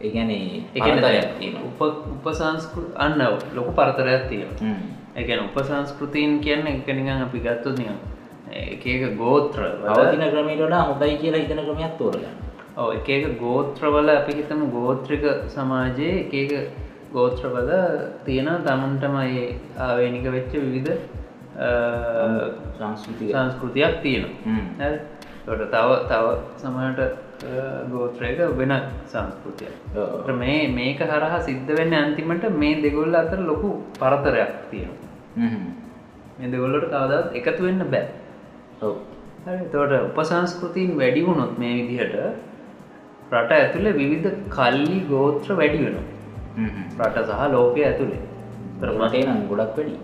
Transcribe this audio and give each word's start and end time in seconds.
ඒගැන 0.00 0.30
උප 1.64 1.80
උපසංස්කෘ 1.82 2.84
අන්න 2.96 3.20
ලොකු 3.54 3.72
පරතරයක් 3.72 4.24
තියෙන 4.30 4.78
එකන 5.16 5.40
උපසංස්කෘතියන් 5.40 6.40
කියන්න 6.40 6.66
එකනිගන් 6.68 7.22
අපි 7.26 7.38
ගත්තු 7.46 7.74
නිය 7.78 7.90
එකක 8.52 9.16
ගෝත්‍ර 9.16 9.60
පවතින 9.88 10.24
ක්‍රමයට 10.32 10.62
වඩා 10.62 10.82
හොඳයි 10.88 11.16
කියලා 11.22 11.42
හිතන 11.42 11.62
ක්‍රමයක් 11.66 11.94
තෝරගන්න. 11.98 12.36
ඕ 12.76 12.90
එකක 12.92 13.26
ගෝත්‍රවල 13.40 14.08
අපි 14.10 14.32
හිතම 14.38 14.60
ගෝත්‍රික 14.76 15.24
සමාජයේ 15.48 16.16
එකක 16.34 16.52
ගෝත්‍රවල 17.12 17.70
තියෙන 18.24 18.50
තමන්ටමයි 18.66 19.46
ආවේනික 19.78 20.26
වෙච්ච 20.32 20.52
විවිධ 20.56 21.00
සංස්කෘතියක් 22.76 23.94
තියෙනවා. 24.02 24.92
ට 25.46 25.70
තව 25.72 25.90
තව 26.10 26.26
සමහට 26.56 27.29
ගෝත්‍රයක 27.90 28.40
වෙන 28.54 28.72
සංස්කෘතිය 29.06 30.34
මේ 30.34 30.68
මේක 30.70 31.00
හරහා 31.02 31.40
සිද්ධ 31.40 31.70
වෙන්න 31.78 31.94
අන්තිමට 31.94 32.44
මේ 32.54 32.80
දෙගොල්ල 32.82 33.14
අතර 33.14 33.40
ලොකු 33.42 33.70
පරතරයක් 33.98 34.52
තියෙනවා. 34.70 35.08
මේ 36.38 36.50
දෙගොල්ලට 36.50 36.86
කවදත් 36.86 37.36
එකතු 37.36 37.62
වෙන්න 37.64 37.82
බෑ. 37.86 38.06
තොට 39.72 39.92
උපසංස්කෘතින් 40.00 40.96
වැඩි 40.98 41.26
වුණොත් 41.26 41.58
මේ 41.58 41.74
විදිහට 41.78 42.14
රට 43.32 43.52
ඇතුළේ 43.52 43.92
විවිධ 43.92 44.30
කල්ලි 44.50 45.00
ගෝත්‍ර 45.08 45.56
වැඩි 45.56 45.84
වෙන 45.84 45.96
රට 46.98 47.26
සහ 47.28 47.42
ලෝකය 47.52 47.84
ඇතුළේ 47.84 48.22
ප්‍රමටේ 48.80 49.24
නම් 49.24 49.42
ගොඩක් 49.48 49.76
වැඩි 49.76 49.96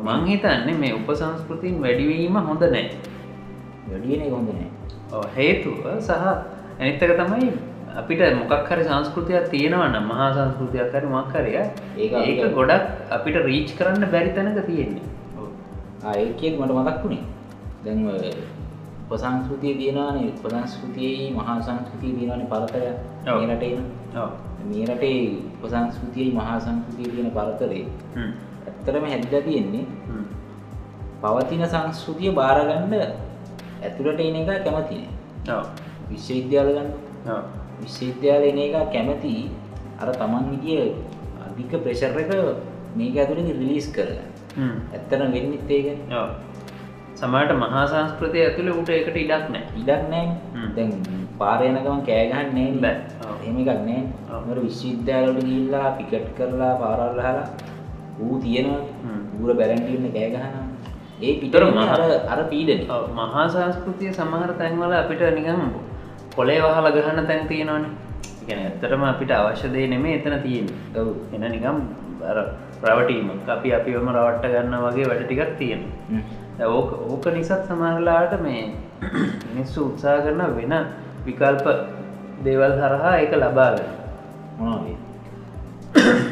මං 0.00 0.26
හිතන්නේ 0.26 0.76
මේ 0.76 0.92
උපසංස්කෘතින් 0.94 1.82
වැඩිවීම 1.82 2.36
හොඳ 2.42 2.62
නෑ. 2.66 2.84
වැඩියන 3.90 4.30
හොඳ 4.30 4.48
නෑ. 4.50 4.68
හේතුව 5.34 5.82
සහ 6.00 6.12
ඇනිත්තක 6.78 7.12
තමයි 7.20 7.50
අපිට 7.96 8.22
මොකක් 8.34 8.68
හරි 8.68 8.84
සංස්කෘතියක් 8.84 9.48
තියෙනවන්න 9.50 9.96
මහා 10.04 10.28
සංස්කෘතියක් 10.32 10.92
හරි 10.92 11.08
මක්කරය 11.08 11.52
ඒක 11.98 12.42
ගොඩක් 12.54 12.84
අපිට 13.10 13.38
රීච් 13.42 13.70
කරන්න 13.78 14.10
බැරි 14.10 14.30
තැනක 14.32 14.60
තියෙන්නේ. 14.66 15.06
ආයකෙත් 16.04 16.54
මට 16.58 16.72
මතක් 16.78 16.98
වුණේ. 17.02 17.24
දැන් 17.84 18.00
උපසංස්කෘතිය 19.04 19.74
තියෙනවානේ 19.76 20.32
උපසංස්කෘතියයි 20.34 21.30
මහා 21.32 21.56
සංස්කෘතිය 21.60 22.12
තියෙනවානේ 22.12 22.48
පරතරය. 22.48 22.92
මේරටේන 23.26 23.80
මේරටේ 24.66 25.38
උපසංස්කෘතියයි 25.56 26.32
මහා 26.32 26.58
සංස්කෘතිය 26.60 27.08
තියෙන 27.08 27.30
පරතරේ 27.32 27.84
ඇත්තරම 28.66 29.04
හැදිලා 29.06 29.42
තියෙන්නේ 29.42 29.84
පවතින 31.22 31.66
සංස්කෘතිය 31.66 32.32
බාරගණ්ඩ 32.32 32.94
ඇතුළට 33.82 34.20
එන 34.20 34.36
එක 34.36 34.64
කැමතිනේ 34.64 35.08
විශ්වවිද්‍යාල 36.10 36.68
ගන්න. 36.76 36.88
විශ්වවිද්‍යාල 37.82 38.42
එන 38.50 38.58
එක 38.64 38.74
කැමති 38.94 39.34
අර 40.00 40.08
තමන් 40.20 40.44
විදිිය 40.52 40.84
අධික 41.46 41.72
ප්‍රෙශර් 41.84 42.18
එක 42.22 42.30
මේක 42.98 43.16
ඇතුළින් 43.22 43.48
රිලිස් 43.60 43.88
කරගන්න 43.96 44.74
ඇත්තන 44.94 45.32
වෙන්නිත් 45.36 45.70
ඒක. 45.78 45.88
සමට 47.20 47.52
මහා 47.62 47.84
සංස්කෘතිය 47.92 48.42
ඇතුළ 48.46 48.70
උට 48.80 48.90
එකට 48.98 49.16
ඉඩක් 49.24 49.46
නෑ 49.54 49.64
ඉඩක් 49.82 50.02
නෑ 50.12 50.26
දැන් 50.76 50.92
පාරයනකම 51.40 51.98
කෑගහන්න 52.08 52.78
බෑ. 52.84 52.96
එම 53.46 53.56
එකක් 53.62 53.80
නෑ 53.88 54.02
මට 54.44 54.58
විශ්වවිද්‍යාලට 54.66 55.40
ගිල්ලා 55.48 55.88
පිකට් 55.98 56.28
කරලා 56.38 56.74
පාරල්ලහලා 56.82 57.46
ඌ 58.24 58.36
තියෙනවා. 58.44 58.82
ඌර 59.40 59.50
බැරැන්ටින්න 59.58 60.06
කෑගහන 60.16 60.54
ඒ 61.26 61.34
පිටර 61.42 61.62
අර 61.82 62.00
අර 62.32 62.40
පීඩන 62.52 62.82
මහා 63.18 63.44
සංස්කෘතිය 63.54 64.10
සමහර 64.18 64.50
තැන්වල 64.60 64.94
අපිට 65.00 65.22
නිගම් 65.38 65.60
කොලේ 66.36 66.60
වහල 66.62 66.88
ගහන්න 66.94 67.26
තැන් 67.26 67.48
තියෙනවානේ. 67.48 67.92
ගැන 68.46 68.60
ඇත්තටම 68.60 69.02
අපිට 69.04 69.30
අවශ්‍ය 69.32 69.68
දේ 69.68 69.86
නෙමේ 69.88 70.14
එතන 70.16 70.34
තියෙන 70.42 70.66
එන 71.34 71.44
නිකම් 71.52 71.78
ප්‍රවටීම 72.80 73.30
අපි 73.48 73.68
අපිවම 73.74 74.08
රවට්ට 74.10 74.52
ගන්න 74.52 74.76
වගේ 74.84 75.06
වැඩ 75.08 75.24
ටිකක් 75.24 75.52
තියෙන 75.58 75.82
ඕක 76.68 76.90
ඕක 77.06 77.26
නිසත් 77.34 77.66
සමහරලාට 77.68 78.34
මේ 78.40 78.62
මිනිස්සු 79.48 79.86
උත්සා 79.86 80.16
කරන 80.20 80.42
වෙන 80.56 80.74
විකල්ප 81.26 81.66
දේවල් 82.44 82.74
හරහා 82.80 83.14
එක 83.18 83.32
ලබාගන්න 83.34 83.86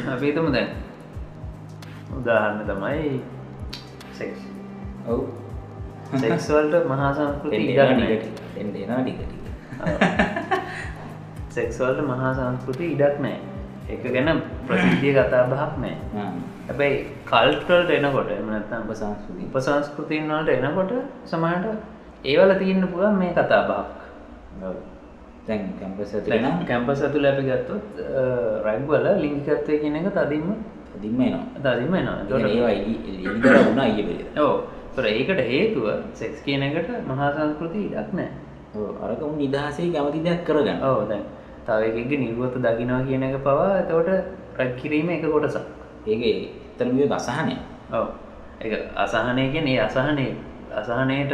අපිතුම 0.09 0.51
දැන් 0.51 0.69
උදාහරන්න 2.15 2.67
තමයි 2.67 3.21
සෙක්ස් 4.13 4.41
ඔව්. 5.07 5.19
සෙක්ස්වල්ට 6.15 6.87
මහා 6.87 7.11
සංස්කෘති 7.13 7.57
එනා 8.83 9.01
ඩිකට 9.01 9.44
සෙක්ස්වල්ට 11.55 12.01
මහා 12.05 12.33
සංස්කෘති 12.33 12.91
ඉඩක් 12.91 13.17
නෑ. 13.19 13.37
එක 13.89 14.03
ගැන 14.09 14.43
ප්‍රසිද්ධිය 14.67 15.13
කතා 15.13 15.43
බහක් 15.47 15.71
නෑ. 15.77 15.95
හැබැයි 16.67 16.97
කල්ටල්ට 17.25 17.91
එනකොට 17.91 18.31
එමනත්තම් 18.31 18.93
සංස්කෘති 18.93 19.49
උපසංස්කෘතින් 19.49 20.29
වලට 20.29 20.57
එනකොට 20.59 20.93
සමහට 21.25 21.93
ඒවල 22.25 22.53
තියන්න 22.55 22.87
පුළුවන් 22.87 23.17
මේ 23.17 23.33
කතා 23.33 23.61
බක් 23.65 24.05
තැන් 25.47 25.67
කැම්පස 25.79 26.15
කැම්පස් 26.63 27.01
ඇතුල 27.01 27.25
අපි 27.25 27.43
ගත්තොත් 27.43 28.01
රැග්වල 28.63 29.05
ලිංගිකත්වය 29.17 29.77
කියන 29.77 29.95
එක 29.95 30.09
තදින්ම 30.15 30.49
දිම්ම 31.01 31.21
නවා 31.21 31.43
තදිම 31.67 31.93
නවා 31.97 32.17
වුණා 33.61 33.87
ඒ 33.87 34.17
ඕ 34.39 34.55
ඒකට 35.05 35.43
හේතුව 35.45 35.87
සෙක්ස් 36.13 36.41
කියන 36.41 36.63
එකට 36.63 36.91
මහා 37.07 37.29
සංස්කෘති 37.31 37.85
ඉඩක් 37.85 38.11
නෑ 38.13 38.29
අරක 39.01 39.21
උන් 39.21 39.37
නිදහසේ 39.37 39.91
කැමති 39.91 40.19
දෙයක් 40.19 40.43
කරගන්න. 40.43 40.79
ඕ 40.81 41.05
දැන් 41.05 41.23
තවයකගේ 41.65 42.17
නිර්ුවත 42.17 42.55
දකිනවා 42.57 43.01
කියන 43.01 43.23
එක 43.23 43.37
පවා 43.39 43.69
ඇතවට 43.71 44.09
රැක් 44.57 44.75
කිරීම 44.75 45.09
එක 45.09 45.25
කොටසක්. 45.25 45.65
ඒක 46.05 46.49
තරමිය 46.77 47.07
අසහනය. 47.09 47.55
ඔව. 47.91 48.07
එක 48.59 48.71
අසහනයගෙන් 48.95 49.67
ඒ 49.67 49.79
අසහනය 49.79 50.27
අසහනයට 50.71 51.33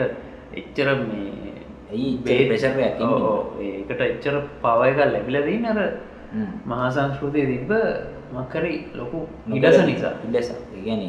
එච්චර 0.54 0.88
මේ 1.02 1.52
ඇයි 1.90 2.48
ප්‍රශරයක් 2.48 3.02
ඒකට 3.60 4.02
එච්චර 4.04 4.36
පව 4.62 4.80
එක 4.86 4.98
ලැබිලදී 5.08 5.60
නර 5.60 5.80
මහා 6.66 6.88
සංස්කෘතිය 6.90 7.46
තිබ්බ 7.48 7.72
මක්කරි 8.32 8.74
ලොකු 8.94 9.28
ඉඩස 9.50 9.80
නිසා. 9.84 10.14
ඉඩස 10.24 10.50
ගැන 10.78 11.02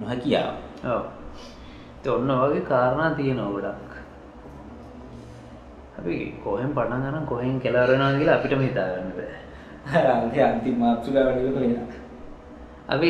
නොහැකියාව. 0.00 0.54
ඔන්න 2.06 2.32
වගේ 2.40 2.60
කාරණා 2.62 3.10
තියෙනවා 3.10 3.50
ගොඩක් 3.50 4.03
අපි 5.98 6.14
කොහෙන් 6.44 6.70
පටන් 6.74 7.02
ගන්න 7.02 7.26
කොහෙන් 7.26 7.60
කෙලාරෙනවා 7.60 8.18
කියලා 8.18 8.38
අපිටම 8.38 8.62
හිතාගන්න 8.62 9.12
බෑ. 9.18 9.36
අන්ති 10.42 10.70
මාත්සුලා 10.72 11.24
වැඩ 11.26 12.04
අපි 12.84 13.08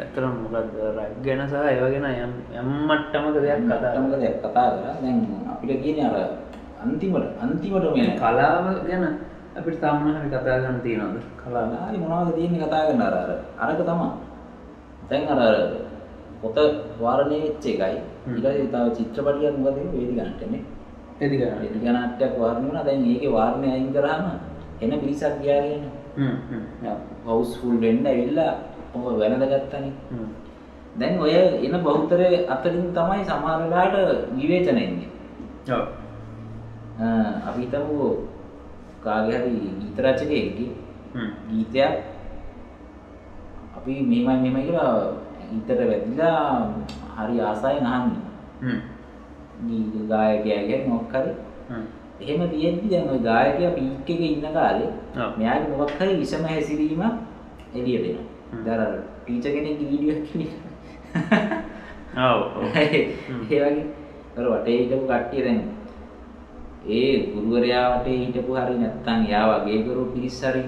ඇතර 0.00 0.22
මොකද 0.26 0.74
රැක් 0.96 1.12
ගැන 1.22 1.42
සහ 1.46 1.54
ඒවගෙන 1.54 2.06
යම් 2.06 2.32
යම්මට්ටමක 2.60 3.36
දෙයක් 3.36 3.60
කතාමක 3.62 4.14
දෙයක් 4.18 4.36
කතා 4.42 4.66
කර 4.74 4.86
දැන් 5.02 5.18
අපිට 5.46 5.82
කියන 5.82 5.98
අර 6.06 6.16
අන්තිමට 6.82 7.38
අන්තිමට 7.38 7.86
මේ 7.94 8.16
කලාව 8.18 8.66
ගැන 8.88 9.04
අපිට 9.54 9.78
තම්මහරි 9.78 10.28
කතා 10.28 10.58
ගන්න 10.62 10.80
තියෙනවද? 10.82 11.22
කලාරි 11.38 11.96
මොනවද 11.98 12.34
තියෙන්නේ 12.34 12.64
කතා 12.64 12.82
කරන්න? 12.86 13.02
අර 13.02 13.14
අර 13.14 13.30
අරක 13.58 13.80
තමා 13.86 14.12
දැන් 15.10 15.22
අර 15.28 15.40
පොත 16.42 16.56
වාරණය 17.00 17.38
වෙච්ච 17.44 17.66
එකයි. 17.66 17.96
ඊට 18.26 18.72
තව 18.72 18.86
චිත්‍රපටියක් 18.96 19.54
මොකද 19.58 19.78
වේදිකානටනේ 21.20 21.60
වේදිකානාට්‍යයක් 21.62 22.34
වාරණය 22.40 22.66
වුණා. 22.66 22.84
දැන් 22.84 23.04
ඒකේ 23.04 23.32
වාරණය 23.32 23.66
අයින් 23.68 23.92
කරාම 23.92 24.24
එන 24.80 24.90
පිරිසක් 25.00 25.34
ගියා 25.42 25.62
කියන්නේ 25.62 26.94
හවුස් 27.24 27.50
ෆුල් 27.60 27.76
වෙන්න 27.80 28.06
ඇවිල්ලා 28.06 28.52
ඔබ 28.94 29.04
වෙනද 29.18 29.44
ගත්තනේ 29.44 29.92
දැන් 30.96 31.20
ඔය 31.20 31.32
එන 31.66 31.74
බෞද්ධර 31.82 32.20
අතරින් 32.48 32.92
තමයි 32.92 33.24
සමහර 33.24 33.58
වෙලාවට 33.62 34.36
විවේචන 34.36 34.78
එන්නේ. 34.78 35.08
ඔව්. 35.70 35.84
අපි 37.46 37.60
හිතමු 37.60 38.28
කාගේ 39.00 39.38
හරි 39.38 39.52
ගීත 39.80 39.98
රචකයෙක්ගේ 39.98 40.72
ගීතයක් 41.48 41.94
අපි 43.76 43.92
මෙහෙමයි 44.02 44.36
මෙහෙමයි 44.42 44.66
කියලා 44.66 44.94
හිතට 45.48 45.70
වැදිලා 45.80 46.74
හරි 47.16 47.36
ආසායෙන් 47.40 47.86
අහන්නේ 47.86 48.20
ගීත 49.66 49.94
ගායකයාගේ 50.08 50.86
මොකක් 50.88 51.12
හරි 51.14 51.32
එහෙම 52.20 52.40
තියෙද්දි 52.50 52.90
දැන් 52.90 53.08
ওই 53.08 53.20
ගායකයා 53.20 53.72
පීක් 53.72 54.08
එකේ 54.08 54.30
ඉන්න 54.34 54.46
කාලේ 54.52 54.90
මෙයාගේ 55.38 55.76
මොකක් 55.76 55.94
හරි 55.98 56.18
විෂම 56.18 56.44
හැසිරීමක් 56.44 57.14
එළියට 57.74 58.06
එනවා. 58.06 58.26
දැන් 58.64 58.80
අර 58.80 58.92
ටීචර් 59.22 59.50
කෙනෙක්ගේ 59.54 59.88
වීඩියෝ 59.90 60.16
එකක් 60.16 60.26
කියන්නේ. 60.28 60.52
ඔව් 62.18 62.40
ඔව්. 62.56 62.64
ඒ 62.76 62.88
වගේ 63.46 63.60
අර 64.36 64.44
වටේ 64.46 64.76
හිටපු 64.78 65.06
කට්ටිය 65.06 65.42
දැන් 65.44 65.60
ඒ 66.88 67.10
ගුරුවරයා 67.32 67.86
වටේ 67.92 68.18
හිටපු 68.20 68.52
හරි 68.56 68.76
නැත්තම් 68.76 69.26
එයා 69.26 69.46
වගේ 69.54 69.82
කරු 69.84 70.04
පිරිස් 70.12 70.38
හරි 70.42 70.64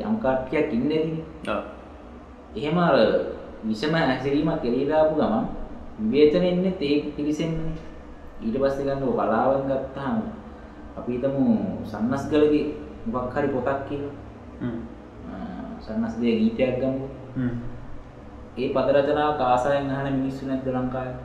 යම් 0.00 0.14
කට්ටියක් 0.18 0.72
ඉන්නේ 0.72 1.04
ඔව්. 1.48 1.62
එහෙම 2.56 2.78
අර 2.80 2.96
විෂම 3.64 3.94
හැසිරීමක් 4.00 4.64
එළියට 4.64 4.92
ආපු 4.92 5.14
ගමන් 5.16 5.44
විවේචන 6.02 6.44
එන්නේ 6.44 6.74
ඒ 6.82 7.00
පිරිසෙන්නේ. 7.16 7.72
ඊට 8.42 8.56
පස්සේ 8.56 8.84
ගන්නකො 8.84 9.12
කලාවෙන් 9.12 9.62
ගත්තාම 9.66 10.16
අපි 10.98 11.10
හිතමු 11.12 11.44
සන්නස්ගලගේ 11.84 12.64
මොකක් 13.06 13.34
හරි 13.34 13.48
පොතක් 13.48 13.80
කියලා. 13.88 14.14
සන්නස්දය 15.80 16.30
ගීතයක් 16.38 16.78
ගමු 16.78 17.06
ඒ 18.54 18.68
පද 18.68 18.88
රචනාව 18.92 19.36
කාසායෙන් 19.36 19.90
අහන 19.90 20.08
මිනිස්සු 20.14 20.46
නැද්ද 20.46 20.66
ලංකාවේ? 20.68 21.16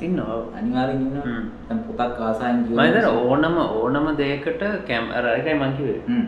ඉන්නවා. 0.00 0.38
අනිවාර්යෙන් 0.52 1.00
ඉන්නවා. 1.00 1.40
දැන් 1.66 1.80
පොතක් 1.86 2.12
කාසායෙන් 2.16 2.62
මයිදර 2.72 3.06
ඕනම 3.08 3.56
ඕනම 3.58 4.06
දෙයකට 4.16 4.62
කැම් 4.86 5.04
අරකයි 5.12 5.54
මංකිවේ 5.54 6.00
හ්ම්. 6.02 6.24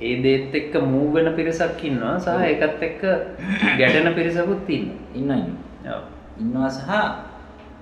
ඒ 0.00 0.22
දේත් 0.22 0.54
එක්ක 0.54 0.74
මූවෙන 0.84 1.28
පිරිසක් 1.34 1.82
ඉන්නවා 1.82 2.14
සහ 2.16 2.42
එකත් 2.44 2.82
එක්ක 2.82 3.02
ගැටෙන 3.78 4.14
පිරිසකුත් 4.14 4.68
ඉන්න 4.68 4.86
ඉන්න 5.14 5.30
ඉන්න 5.32 5.50
ඉන්නවා 6.38 6.70
සහ 6.70 6.90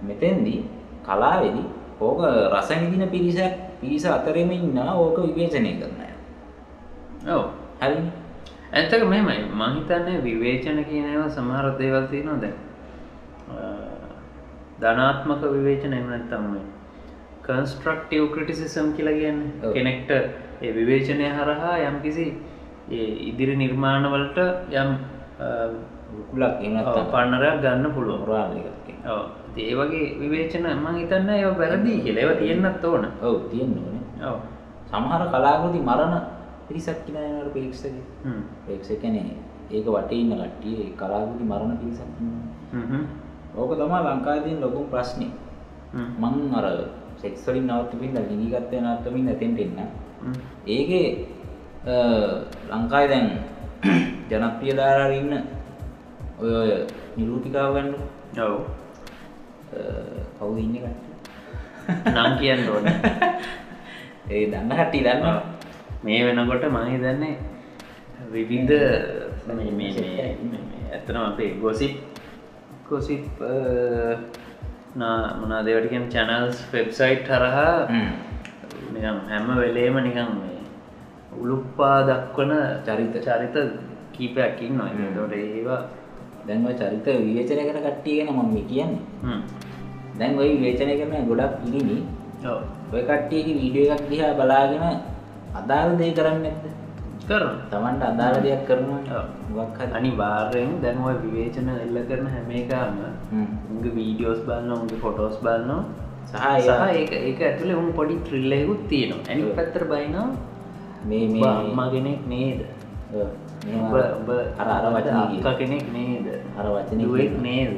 මෙතෙන්දී 0.03 0.65
කලාවේදී 1.07 1.67
ඕක 2.01 2.21
රස 2.53 2.69
විඳින 2.73 3.09
පිරිසක් 3.09 3.55
පිරිස 3.81 4.05
අතරෙම 4.07 4.51
ඉන්නවා 4.53 4.95
ඕක 4.95 5.19
විවේචනය 5.19 5.73
කරන 5.81 6.01
අය. 6.01 6.13
ඔව. 7.29 7.45
හරිනේ. 7.81 8.13
ඇත්තක 8.73 9.05
මෙමයි 9.07 9.43
මහිතන්නේ 9.53 10.23
විවේචන 10.23 10.79
කියනව 10.85 11.29
සමහර 11.31 11.67
දේවල් 11.79 12.07
තියෙනවා. 12.07 12.41
දැන් 12.41 12.57
ධනාත්මක 14.81 15.43
විවේචන 15.47 15.93
එමනත්තම 15.93 16.45
කන්ස්ට්‍රක්ටව් 17.43 18.27
ක්‍රටිසිසම් 18.35 18.93
කියලා 18.93 19.15
කියන්න. 19.15 19.41
කෙනෙක්ට 19.73 20.11
ඒ 20.63 20.73
විවේචනය 20.73 21.27
හරහා 21.31 21.77
යම් 21.81 21.97
කිසි 22.03 22.27
ඒ 22.91 23.09
ඉදිරි 23.31 23.57
නිර්මාණවලට 23.57 24.39
යම් 24.75 24.91
කුලක් 26.29 26.61
පන්නරයක් 27.11 27.57
ගන්න 27.63 27.95
පුළුවන්. 27.95 28.21
පුරාණයකට 28.23 29.09
ඔව්. 29.09 29.46
ඒ 29.59 29.75
වගේ 29.75 30.07
විවේචන 30.21 30.67
මං 30.75 30.97
හිතන්න 31.01 31.31
ඒව 31.31 31.59
වැරදි 31.59 31.93
කියලා. 32.05 32.23
ඒව 32.23 32.39
තියෙන්නත් 32.39 32.85
ඕන. 32.85 33.05
ඔව් 33.23 33.37
තියෙන්න 33.51 33.77
ඕනේ. 33.77 34.03
ඔව්. 34.23 34.39
සමහර 34.91 35.23
කලාකෘති 35.29 35.81
මරණ 35.81 36.15
පිරිසක් 36.69 36.99
කියලා 37.07 37.25
යනවාට 37.25 37.53
ප්‍රේක්ෂකගේ 37.53 38.05
හ්ම්. 38.25 38.43
ප්‍රේක්ෂක 38.67 39.01
කියන්නේ 39.01 39.37
ඒක 39.71 39.87
වටේ 39.87 40.21
ඉන්න 40.21 40.35
කට්ටිය 40.35 40.77
ඒ 40.77 40.91
කලාකෘති 41.01 41.45
මරණ 41.45 41.79
පිරිසක් 41.79 42.09
ඉන්නවා. 42.21 42.47
හ්ම්හ්ම්. 42.73 43.03
ඕක 43.55 43.73
තමයි 43.73 44.01
ලංකාවේ 44.07 44.45
තියෙන 44.45 44.61
ලොකුම 44.61 44.87
ප්‍රශ්නේ. 44.87 45.33
හ්ම්. 45.93 46.09
මං 46.21 46.55
අර 46.55 46.67
සෙක්ස් 47.17 47.47
වලින් 47.47 47.67
නවත්තමින් 47.67 48.15
ලිංගිකත්වය 48.31 48.77
නවත්තමින් 48.79 49.29
එතෙන්ට 49.29 49.59
එන්න 49.59 49.79
හ්ම්. 50.23 50.35
ඒකේ 50.69 51.07
ලංකාවේ 52.69 53.09
දැන් 53.09 53.29
ජනප්‍රිය 54.31 54.75
දාරාර 54.75 55.13
ඉන්න 55.13 55.33
ඔය 56.39 56.51
ඔය 56.53 56.71
නිරූපිකාව 57.17 57.75
ගන්න 57.75 57.95
ඔව් 58.43 58.55
කවුද 60.39 60.59
ඉන්න 60.59 60.77
නම් 62.15 62.33
කියන්න 62.39 62.69
ඕන 62.69 62.87
ඒ 64.31 64.45
දන්න 64.47 64.73
කට්ටිය 64.73 65.03
දන්නවා 65.03 65.39
මේ 66.03 66.21
වෙනකොට 66.27 66.65
මහි 66.71 66.99
දන්නේ 66.99 67.35
විවිධ 68.31 68.75
ඇත්තනම 70.89 71.23
අපේ 71.23 71.53
ගොසිප් 71.61 71.95
ගොසිප් 72.89 73.25
මනාදවට 74.97 75.89
කියෙන් 75.89 76.09
චැනල්ස් 76.09 76.59
වෙබ්සයිට් 76.73 77.29
හරහා. 77.29 77.89
නිකම් 78.95 79.19
හැම 79.29 79.49
වෙලේම 79.57 79.97
නිකම් 79.99 80.31
මේ 80.37 80.61
උළුප්පා 81.35 81.99
දක්වන 82.03 82.53
චරිත. 82.87 83.15
චරිත 83.21 83.57
කීපයක්කින් 84.13 84.79
නො 84.79 84.85
හ්ම්. 84.87 85.15
තොට 85.15 85.33
ඒවා 85.35 85.83
දැන් 86.47 86.67
ඔය 86.67 86.75
චරිත 86.75 87.07
විවේචනය 87.19 87.63
කරන 87.63 87.83
කට්ටිය 87.83 88.17
ගැන 88.19 88.35
මම 88.35 88.57
කියන්නේ. 88.65 89.03
දැන් 90.19 90.39
ඔය 90.39 90.49
විවේචනය 90.55 90.95
කරන 91.01 91.29
ගොඩක් 91.29 91.55
ඔව්. 92.53 92.61
ඔය 92.95 93.03
කට්ටියගේ 93.09 93.55
වීඩියෝ 93.61 93.95
එකක් 93.97 94.09
දිහා 94.11 94.33
බලාගෙන 94.39 94.85
අදාළ 95.61 95.91
දේ 96.01 96.13
කරන්නේ 96.19 96.53
නැද්ද? 96.55 96.75
කරන 97.29 97.55
තමන්ට 97.71 98.03
අදාළ 98.11 98.37
දෙයක් 98.45 98.63
කරනවා 98.69 99.19
ඔව්. 99.19 99.27
මොකක් 99.57 99.79
හරි. 99.81 99.93
අනිවාර්යෙන් 99.99 100.73
දැන් 100.83 100.99
ඔය 101.09 101.17
විවේචන 101.25 101.69
එල්ල 101.75 101.99
කරන 102.11 102.27
හැම 102.35 102.51
එකම. 102.61 102.99
උන්ගේ 103.73 103.93
වීඩියෝස් 103.99 104.41
බලන්න 104.47 104.73
උන්ගේ 104.79 105.03
ෆොටෝස් 105.05 105.37
බලන්නවා 105.43 105.83
සහ 106.31 106.87
ඒක 107.01 107.13
ඒක 107.19 107.41
ඇතුළේ 107.49 107.79
උන් 107.83 107.91
පොඩි 107.99 108.17
ත්‍රිල්ලයකුත් 108.29 108.89
තියෙනවා. 108.93 109.27
ඇනි. 109.29 109.43
පැත්තර 109.59 109.85
බයිනවා 109.93 110.29
මේ 111.11 111.27
මේ. 111.35 111.45
අම්මා 111.51 111.89
කෙනෙක් 111.95 112.21
නේද? 112.33 112.61
අර 114.63 114.69
අර 114.79 114.85
වචනේ 114.97 115.55
කෙනෙක් 115.61 115.87
නේද? 115.99 116.27
අර 116.59 116.67
වචනේ 116.75 117.07
කියන. 117.13 117.39
නේද? 117.47 117.73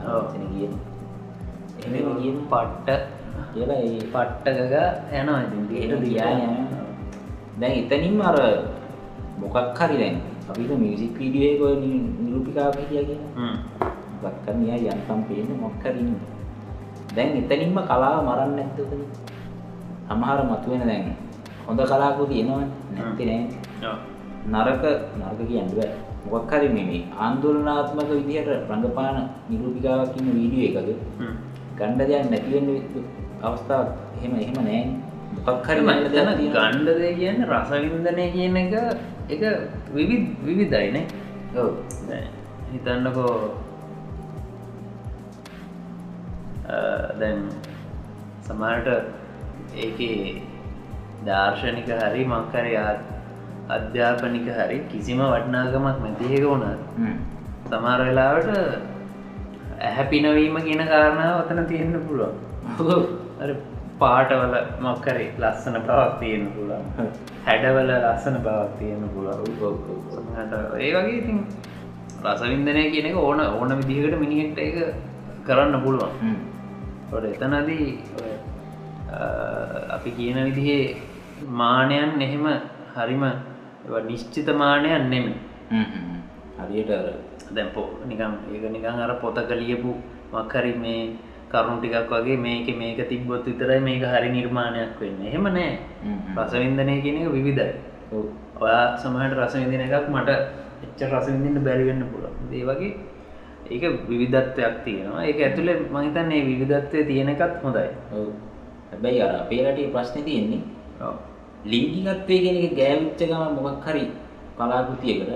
අර 0.00 0.08
වචනේ 0.22 0.48
කියන 0.54 0.72
කියන 2.20 2.36
පට්ට 2.50 2.88
කියලා 3.54 3.74
ඒ 3.74 3.98
පට්ටකක 3.98 4.74
යනවා 5.12 5.40
දිගට. 6.00 6.24
නැහැ. 6.24 6.66
දැන් 7.60 7.72
එතනින්ම 7.72 8.20
අර 8.20 8.36
මොකක් 9.40 9.56
හරි 9.80 9.96
දැන් 9.96 10.16
අපිට 10.50 10.70
මියුසික් 10.70 11.18
වීඩියෝ 11.18 11.54
එක 11.54 11.62
ඔය 11.62 11.74
නි- 11.76 12.12
නිරූපිකාවක් 12.24 12.76
හිටියා 12.78 13.04
කියලා 13.04 13.30
හ්ම්. 13.36 13.56
මොකක් 14.22 14.46
හරි 14.46 14.54
නිකන් 14.54 14.86
යන්තම් 14.86 15.20
පේන්නේ 15.22 15.58
මොකක් 15.60 15.84
හරි 15.84 15.98
ඉන්නේ. 15.98 16.28
දැන් 17.16 17.36
එතනින්ම 17.36 17.78
කලාව 17.86 18.24
මරන්නේ 18.24 18.66
උතන? 18.78 19.02
සමහර 20.08 20.38
මතුවෙන 20.44 20.86
දැන් 20.86 21.04
හොඳ 21.68 21.80
කලාකෘති 21.80 22.40
එනවනේ 22.40 22.66
නැත්තේ 22.94 23.26
නෑ. 23.26 23.46
නරක 24.50 24.82
නරක 25.18 25.40
කියන්න 25.48 25.70
බෑ. 25.76 25.90
මොකක් 26.30 26.52
හරි 26.52 26.68
මේ 26.68 27.04
ආందోලනාත්මක 27.20 28.10
විදිහට 28.10 28.70
රංගපාන 28.70 29.16
නිරූපිකාවක් 29.50 30.16
ඉන්න 30.16 30.34
වීඩියෝ 30.34 30.84
හ්ම්. 31.18 31.34
ගණ්ඩ 31.78 32.08
දෙයක් 32.10 32.30
නැති 32.30 32.50
වෙන්න 32.54 32.68
අවස්ථාවක් 33.42 33.90
එහෙම 34.16 34.34
එහෙම 34.36 34.58
නෑ. 34.60 34.82
මොකක් 35.38 35.66
හරි 35.66 35.80
හරි 35.80 35.80
ගන්න 35.80 36.12
දෙයක් 36.12 36.20
එතන 36.20 36.38
තියෙනවා. 36.38 36.68
ගණ්ඩදය 36.68 37.10
කියන්න 37.18 37.40
රසවින්දනය 37.50 38.26
කියන 38.36 38.56
එක 38.56 38.74
එක 39.30 39.42
විවිධ 39.94 40.28
විවිධයිනේ 40.46 41.04
හිතන්නකෝ 42.72 43.34
දැන් 47.20 47.40
සමහරට 48.42 48.88
ඒකේ 49.76 50.20
දර්ශනික 51.26 51.90
හරි 52.00 52.22
මක්කරි 52.26 52.72
අධ්‍යාපනික 53.70 54.48
හරි 54.58 54.78
කිසිම 54.92 55.20
වටනාගමක් 55.24 55.98
නැතිහෙක 55.98 56.44
වුණත් 56.44 56.80
හ්ම්. 56.96 57.16
සමහර 57.68 58.00
වෙලාවට 59.82 59.90
ඇහැපිනවීම 59.90 60.56
කියන 60.64 60.82
කාරණාව 60.86 61.40
ඔතන 61.44 61.66
තියෙන්න 61.66 62.00
පුළුවන්. 62.08 62.34
පාටවල 63.98 64.54
මක්කරි 64.80 65.26
ලස්සන 65.38 65.76
බවක් 65.88 66.20
තියෙන 66.20 66.46
පුළුවන්. 66.54 66.84
හැඩවල 67.46 67.90
ලස්සන 67.90 68.36
බවක් 68.42 68.78
තියෙන 68.78 69.08
පුළුවන්. 69.14 69.44
ඒ 70.80 70.92
වගේ 70.94 71.18
ඉතින් 71.18 71.46
රසවින්දනය 72.24 72.90
කියන 72.90 73.06
එක 73.06 73.16
ඕන 73.16 73.40
ඕන 73.40 73.70
විදිහකට 73.78 74.18
මිනිහෙක්ට 74.18 74.58
එක 74.58 74.94
කරන්න 75.46 75.82
පුළුවන්. 75.82 76.36
ොට 77.12 77.24
එතනදී 77.24 77.98
අපි 79.90 80.10
කියන 80.10 80.44
විදිහේ 80.44 80.96
මානයන් 81.48 82.20
එහෙම 82.20 82.46
හරිම 82.96 83.24
නිශ්චිත 84.08 84.48
මානයන් 84.56 85.10
නෙමේ. 85.10 85.34
හරියට 86.58 86.92
අර 87.52 87.54
දැන් 87.54 87.68
පො 87.74 88.00
නිකම් 88.06 88.32
ඒක 88.48 88.64
නිකං 88.70 88.86
අර 88.98 89.20
පොතක 89.20 89.50
ලියපු 89.52 89.92
මක්හරි 90.32 90.72
මේ 90.74 91.16
කරුණු 91.50 91.80
ටිකක් 91.80 92.10
වගේ 92.10 92.36
මේක 92.38 92.66
මේක 92.74 93.08
තිබ්බොත් 93.08 93.44
විතරයි 93.44 93.80
මේක 93.80 94.02
හරි 94.02 94.28
නිර්මාණයක් 94.30 95.00
වෙන්න 95.00 95.20
එහෙම 95.22 95.44
නෑ. 95.44 95.78
රසවින්දනය 96.36 97.02
කියන 97.02 97.16
එක 97.18 97.32
විවිධයි. 97.32 97.72
ඔයා 98.60 98.96
සමහට 98.96 99.36
රසවිදින 99.36 99.80
එකක් 99.80 100.08
මට 100.08 100.30
එච්ච 100.84 101.00
රසවිඳන්න 101.10 101.64
බැරිවෙන්න 101.64 102.04
පුළුවන් 102.04 102.34
ඒ 102.52 102.64
වගේ 102.64 102.92
ඒක 103.70 103.82
විවිධත්වයක් 104.08 104.74
තියෙනවා 104.84 105.24
ඒක 105.24 105.38
ඇතුළේ 105.40 105.76
මහිතන් 105.88 106.32
ඒ 106.32 106.42
විවිධත්වය 106.42 107.04
තියෙන 107.04 107.28
එකත් 107.28 107.62
හොඳයි. 107.62 107.88
හැබැයි 108.90 109.22
අර 109.22 109.32
අපේ 109.36 109.62
රටේ 109.66 109.92
ප්‍රශ්නේ 109.94 110.24
තියෙන්නේ. 110.24 110.62
ලිංගිකත්වය 111.64 112.36
කියන 112.44 112.76
ගෑවිච්ච 112.76 113.20
ගමන් 113.22 113.52
මොකක් 113.56 113.84
හරි 113.86 114.04
කලාකෘතියකට. 114.56 115.30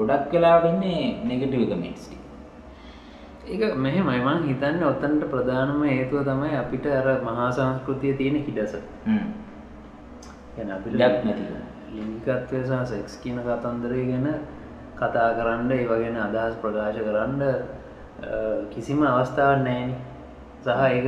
ගොඩක් 0.00 0.32
වෙලාවට 0.34 0.70
ඉන්නේ 0.72 1.04
නෙගටිව් 1.28 1.62
කමෙන්ට්ස් 1.70 2.04
ටික. 2.06 2.22
ඒක 3.52 3.76
මෙහෙමයි 3.84 4.20
මං 4.26 4.46
හිතන්න 4.48 4.82
ඔතන්ට 4.90 5.24
ප්‍රධානම 5.32 5.82
හේතුව 5.88 6.22
තමයි 6.28 6.54
අපිට 6.62 6.86
අර 6.92 7.08
මහා 7.26 7.50
සංස්කෘතිය 7.56 8.14
තියෙන 8.18 8.38
හිඩස 8.46 8.78
හ්ම්. 9.06 9.26
ගැන 10.56 10.70
අපිට 10.76 10.94
ඉඩක් 10.94 11.20
නැතිකම. 11.26 11.66
ලිංගිකත්වය 11.90 12.62
සහ 12.62 12.72
සෙක්ස් 12.92 13.18
කියන 13.22 13.38
කතන්දරය 13.46 14.06
ගැන 14.10 14.28
කතා 15.00 15.28
කරන්න 15.38 15.70
ඒව 15.72 15.92
ගැන 15.96 16.16
අදහස් 16.26 16.54
ප්‍රකාශ 16.62 17.02
කරන්න 17.08 17.42
කිසිම 18.72 19.04
අවස්ථාවක් 19.08 19.62
නෑන 19.66 19.92
සහ 20.64 20.68
ඒක 20.88 21.06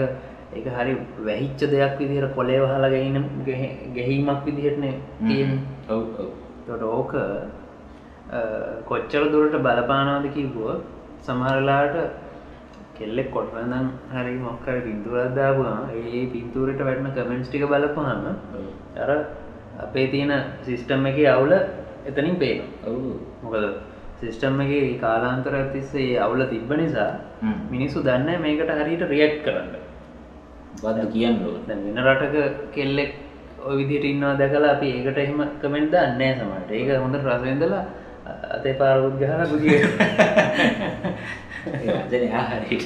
ඒක 0.53 0.67
හරි 0.77 0.95
වැහිච්ච 1.27 1.61
දෙයක් 1.73 1.99
විදිහට 1.99 2.35
කොලේ 2.35 2.61
වහලා 2.63 2.93
ගැන 2.95 3.17
ගැහීමක් 3.97 4.41
විදිහටන 4.47 4.87
තියෙන් 5.29 5.59
ඔව්. 5.89 6.03
තොට 6.67 6.83
ඕක 6.91 7.13
කොච්චර 8.87 9.25
දුරට 9.31 9.57
බලපානවාද 9.59 10.27
කිව්වුව 10.33 10.81
සමහරලාට 11.21 11.97
කෙල්ලෙක් 12.95 13.31
කොටනදම් 13.31 13.87
හරි 14.11 14.35
මොක්කර 14.39 14.77
පින්තුරත්දාපුවා 14.81 15.79
ඒ 15.93 16.25
පින්තුරට 16.27 16.81
වැටන 16.81 17.09
කමෙන්ට්ස් 17.11 17.49
ටික 17.49 17.65
බලපහම. 17.67 18.27
අර 18.97 19.11
අපේ 19.79 20.07
තියෙන 20.09 20.33
සිිස්ටම් 20.63 21.07
එක 21.07 21.19
අවුල 21.29 21.53
එතනින් 22.07 22.37
පේන 22.37 22.61
මොකද 23.43 23.65
සිිස්ටම් 24.21 24.61
එක 24.61 25.01
කාලාන්තර 25.01 25.55
ඇතිස්සේ 25.55 26.19
අවුල 26.19 26.45
තිබ්බ 26.47 26.71
නිසා 26.75 27.11
මිනිස්සු 27.71 28.01
දන්න 28.01 28.41
මේකට 28.41 28.73
හරියට 28.79 29.09
රියට් 29.09 29.43
කරන්න. 29.45 29.75
බද 30.79 30.99
කියන්න 31.13 31.37
වෙන 31.69 31.99
රටක 32.05 32.37
කෙල්ලෙක් 32.73 33.13
ඔය 33.61 33.75
විදිහට 33.81 34.07
ඉන්නවා 34.07 34.37
දැකලා 34.37 34.71
අපි 34.71 34.89
ඒකට 34.91 35.19
එහෙම 35.19 35.43
කමෙන්ට් 35.61 35.93
දන්නේ 35.95 36.33
සමට 36.37 36.71
ඒක 36.73 36.89
හොඳ 36.99 37.17
රසවෙන්දලා 37.19 37.83
අතේ 38.25 38.75
පාරුත් 38.75 39.15
ගහලා 39.19 39.47
බුදිය 39.47 39.81
වචන 41.87 42.25
ආහාරයට 42.33 42.85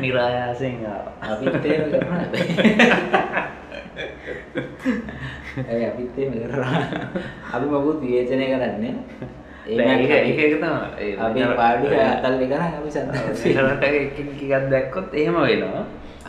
නිරායාසයෙන් 0.00 0.84
අපිත් 1.22 1.64
ඒම 1.66 1.82
කරන 1.92 2.22
ඇයි 5.60 5.84
අපිත් 5.86 6.14
ඒම 6.16 6.32
කරා 6.44 6.80
අපි 7.52 7.66
මකුත් 7.66 7.98
විවේචනය 8.02 8.46
කරන්නේ. 8.52 8.94
අපි 11.18 11.40
පාඩි 11.56 11.86
අතල්ලි 11.96 12.46
කරන්න 12.46 12.74
අපි 12.78 12.90
සඳ 12.90 13.10
රට 13.64 13.84
එකක් 13.84 14.70
දැක්කොත් 14.70 15.08
එහෙම 15.14 15.36
වෙනවා. 15.38 15.84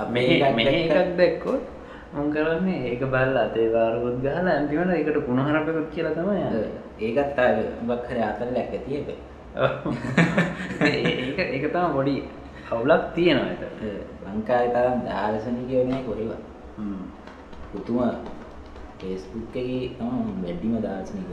මේ 0.10 0.52
මෙ 0.52 0.64
එකක් 0.70 1.16
දැක්කොත් 1.16 1.64
මොන් 2.12 2.28
කරන්නේ 2.30 2.80
ඒක 2.86 3.04
බල්ල 3.06 3.38
අතේ 3.38 3.68
වාරුත් 3.70 4.18
ගහලා 4.20 4.44
ඇතිවන 4.50 4.92
එකට 4.92 5.18
පුුණහරපකුත් 5.22 5.88
කියලා 5.92 6.14
තමයි 6.14 6.42
ඒකත් 7.00 7.40
බක් 7.84 8.06
හර 8.08 8.20
අතල්ල 8.24 8.56
ඇක 8.56 8.74
තියක 8.82 9.08
ඒක 10.82 11.40
ඒක 11.40 11.66
තම 11.68 11.94
පොඩි 11.94 12.16
අවුලක් 12.70 13.04
තියෙනවා 13.16 13.48
ඇත 13.48 13.64
ලංකාය 14.26 14.68
තරම් 14.70 15.00
දාර්ශනි 15.06 15.64
කියවනය 15.68 15.98
කොහෙව 16.04 16.32
පුතුම 17.72 18.00
පේස්බුක් 18.98 19.56
එක 19.56 19.98
තම 19.98 20.14
වැඩ්ඩිම 20.40 20.76
දාර්ශනික 20.80 21.30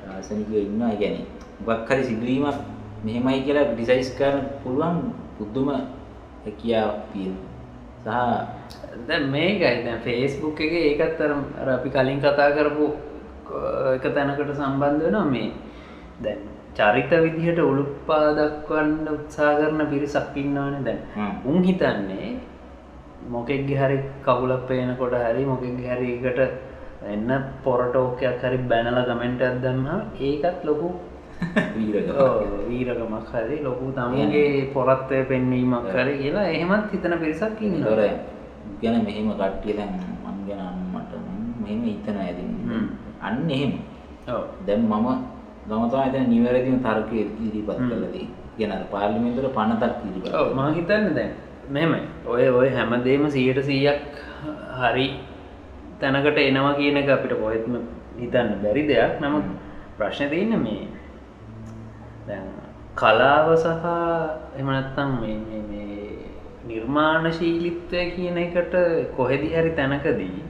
දාර්ශනිකව 0.00 0.52
ඉන්නවා. 0.56 0.94
ගැන 0.94 1.16
ගක්හරි 1.60 2.02
සිදුවීමක් 2.04 2.58
මෙහෙමයි 3.04 3.40
කියලා 3.42 3.70
ඩිසයිස් 3.70 4.10
කරන 4.18 4.42
පුළුවන් 4.62 4.98
පුද්දුම 5.36 5.68
හැකියාව 6.44 6.92
තියෙන 7.12 7.34
සහ 8.00 8.10
දැ 9.08 9.20
මේකයි. 9.26 9.84
දැ 9.84 9.98
ෆේස්බුක් 9.98 10.60
එක 10.60 10.72
ඒකත් 10.72 11.20
අර 11.60 11.68
අපි 11.68 11.90
කලින් 11.90 12.20
කතා 12.20 12.50
කරපු 12.56 12.86
එක 13.96 14.04
තැනකට 14.14 14.54
සම්බන්ධ 14.54 15.04
වෙනවා 15.04 15.24
මේ 15.26 15.52
දැන් 16.22 16.38
චරිත 16.74 17.10
විදිහට 17.24 17.60
උළුප්පා 17.60 18.24
දක්වන්න 18.38 19.08
උත්සා 19.08 19.52
කරන 19.58 19.80
පිරිසක් 19.86 20.36
ඉන්නවන 20.36 20.84
දැන්. 20.84 20.98
උන් 21.44 21.62
හිතන්නේ 21.62 22.30
මොකෙක්ගෙ 23.28 23.76
හරි 23.76 23.98
කවුලක් 24.24 24.68
හරි 24.68 25.44
මොකෙක්ගෙ 25.44 25.86
හරි 25.92 26.08
එකට 26.16 26.40
එන්න 27.04 27.30
පොරටෝකයක් 27.64 28.42
හරි 28.42 28.58
බැනල 28.70 28.98
ගමෙන්ට 29.08 29.42
ඇදන්න 29.42 29.86
ඒකත් 30.20 30.64
ලොකු 30.64 30.88
වීරකමක් 32.70 33.30
හරි. 33.32 33.56
ලොකු 33.64 33.86
තමගේ 33.92 34.70
පොරත්වය 34.74 35.18
පෙන්වීමක් 35.30 35.88
හරි 35.94 36.14
කියලා 36.22 36.48
එහෙමත් 36.48 36.92
හිතන 36.92 37.14
පිරිසක් 37.22 37.60
දොර 37.84 38.00
ගැන 38.82 38.96
මෙහෙම 39.04 39.28
කට්ටිය 39.32 39.76
දැන් 39.78 39.92
මං 40.24 40.38
ගැන 40.48 40.60
අම්මට 40.62 41.12
මෙහෙම 41.62 41.80
හිතන 41.84 42.16
ඇති 42.16 42.44
අන්න 43.20 43.50
එහෙම. 43.50 43.72
දැන් 44.66 44.82
මම 44.82 45.06
ගමතා 45.68 46.02
ඇත 46.02 46.16
නිවැරදිම 46.28 46.78
තර්කය 46.86 47.16
ඉදිරිපත් 47.20 47.80
කලදී 47.90 48.26
ගැන 48.58 48.72
පාර්ලිමින්තුර 48.92 49.46
පනතක් 49.56 50.04
ඉදිරිපත් 50.08 50.54
මා 50.58 50.68
හිතන්න 50.78 51.14
දැන් 51.16 51.32
මෙම 51.70 51.92
ඔය 52.26 52.44
ඔය 52.50 52.68
හැමදේම 52.76 53.24
සීයට 53.30 53.60
සීයක් 53.62 54.00
හරි 54.80 55.06
තැනකට 56.00 56.38
එනවා 56.40 56.74
කියන 56.78 56.96
එක 56.96 57.10
අපිට 57.16 57.34
පොහෙත්ම 57.42 57.74
හිතන්න 58.20 58.48
බැරි 58.62 58.82
දෙයක්. 58.90 59.12
නමුත් 59.22 59.46
ප්‍රශ්න 59.98 60.30
තියන්න 60.32 60.56
මේ 60.64 60.88
කලාව 62.94 63.48
සහ 63.56 63.84
එමනත්තම් 64.58 65.12
නිර්මාණශීලිත්වය 66.70 68.02
කියන 68.14 68.38
එකට 68.38 68.74
කොහෙදි 69.16 69.50
හරි 69.54 69.72
තැනකදී 69.76 70.40